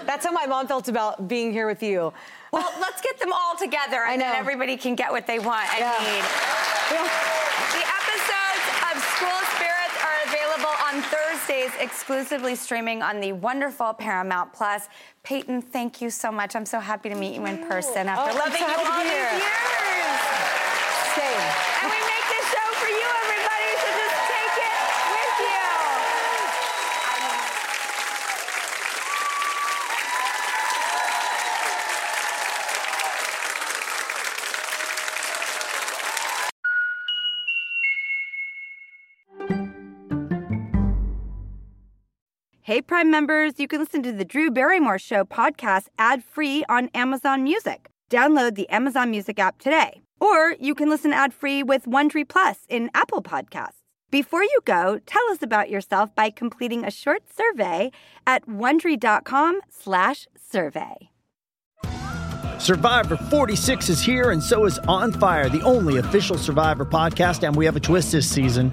That's 0.06 0.24
how 0.26 0.32
my 0.32 0.46
mom 0.46 0.66
felt 0.66 0.88
about 0.88 1.28
being 1.28 1.52
here 1.52 1.66
with 1.66 1.82
you. 1.82 2.12
"Well, 2.52 2.70
let's 2.80 3.00
get 3.00 3.18
them 3.18 3.32
all 3.32 3.56
together 3.56 4.04
and 4.06 4.20
then 4.20 4.34
everybody 4.34 4.76
can 4.76 4.94
get 4.94 5.10
what 5.10 5.26
they 5.26 5.38
want 5.38 5.68
and 5.74 5.80
Yeah. 5.80 6.12
need." 6.12 6.24
The 7.72 7.84
episodes 8.00 8.64
of 8.90 9.02
School 9.16 9.40
Spirits 9.56 9.96
are 10.04 10.18
available 10.28 10.74
on 10.88 11.02
Thursdays, 11.02 11.70
exclusively 11.80 12.54
streaming 12.54 13.02
on 13.02 13.20
the 13.20 13.32
wonderful 13.32 13.94
Paramount 13.94 14.52
Plus. 14.52 14.88
Peyton, 15.22 15.62
thank 15.62 16.00
you 16.02 16.10
so 16.10 16.30
much. 16.30 16.54
I'm 16.54 16.66
so 16.66 16.80
happy 16.80 17.08
to 17.08 17.14
meet 17.14 17.34
you 17.34 17.44
in 17.46 17.66
person 17.66 18.08
after 18.08 18.30
Oh, 18.30 18.32
I'm 18.34 18.38
loving 18.38 18.52
so 18.60 18.66
you 18.66 18.72
happy 18.72 18.84
to 18.84 18.90
all 18.90 18.98
be 18.98 19.04
these 19.04 19.12
here. 19.12 19.30
years. 19.30 19.42
Hey, 42.72 42.80
Prime 42.80 43.10
members, 43.10 43.60
you 43.60 43.68
can 43.68 43.80
listen 43.80 44.02
to 44.02 44.12
the 44.12 44.24
Drew 44.24 44.50
Barrymore 44.50 44.98
Show 44.98 45.24
podcast 45.24 45.88
ad 45.98 46.24
free 46.24 46.64
on 46.70 46.88
Amazon 46.94 47.44
Music. 47.44 47.90
Download 48.08 48.54
the 48.54 48.66
Amazon 48.70 49.10
Music 49.10 49.38
app 49.38 49.58
today. 49.58 50.00
Or 50.18 50.54
you 50.58 50.74
can 50.74 50.88
listen 50.88 51.12
ad 51.12 51.34
free 51.34 51.62
with 51.62 51.84
Wondery 51.84 52.26
Plus 52.26 52.60
in 52.70 52.88
Apple 52.94 53.22
Podcasts. 53.22 53.82
Before 54.10 54.42
you 54.42 54.60
go, 54.64 54.98
tell 55.04 55.22
us 55.30 55.42
about 55.42 55.68
yourself 55.68 56.14
by 56.14 56.30
completing 56.30 56.82
a 56.82 56.90
short 56.90 57.24
survey 57.36 57.90
at 58.26 58.46
wondery.com/slash 58.46 60.28
survey. 60.40 61.10
Survivor 62.58 63.18
46 63.18 63.90
is 63.90 64.00
here, 64.00 64.30
and 64.30 64.42
so 64.42 64.64
is 64.64 64.78
On 64.88 65.12
Fire, 65.12 65.50
the 65.50 65.60
only 65.60 65.98
official 65.98 66.38
Survivor 66.38 66.86
podcast. 66.86 67.46
And 67.46 67.54
we 67.54 67.66
have 67.66 67.76
a 67.76 67.80
twist 67.80 68.12
this 68.12 68.26
season. 68.26 68.72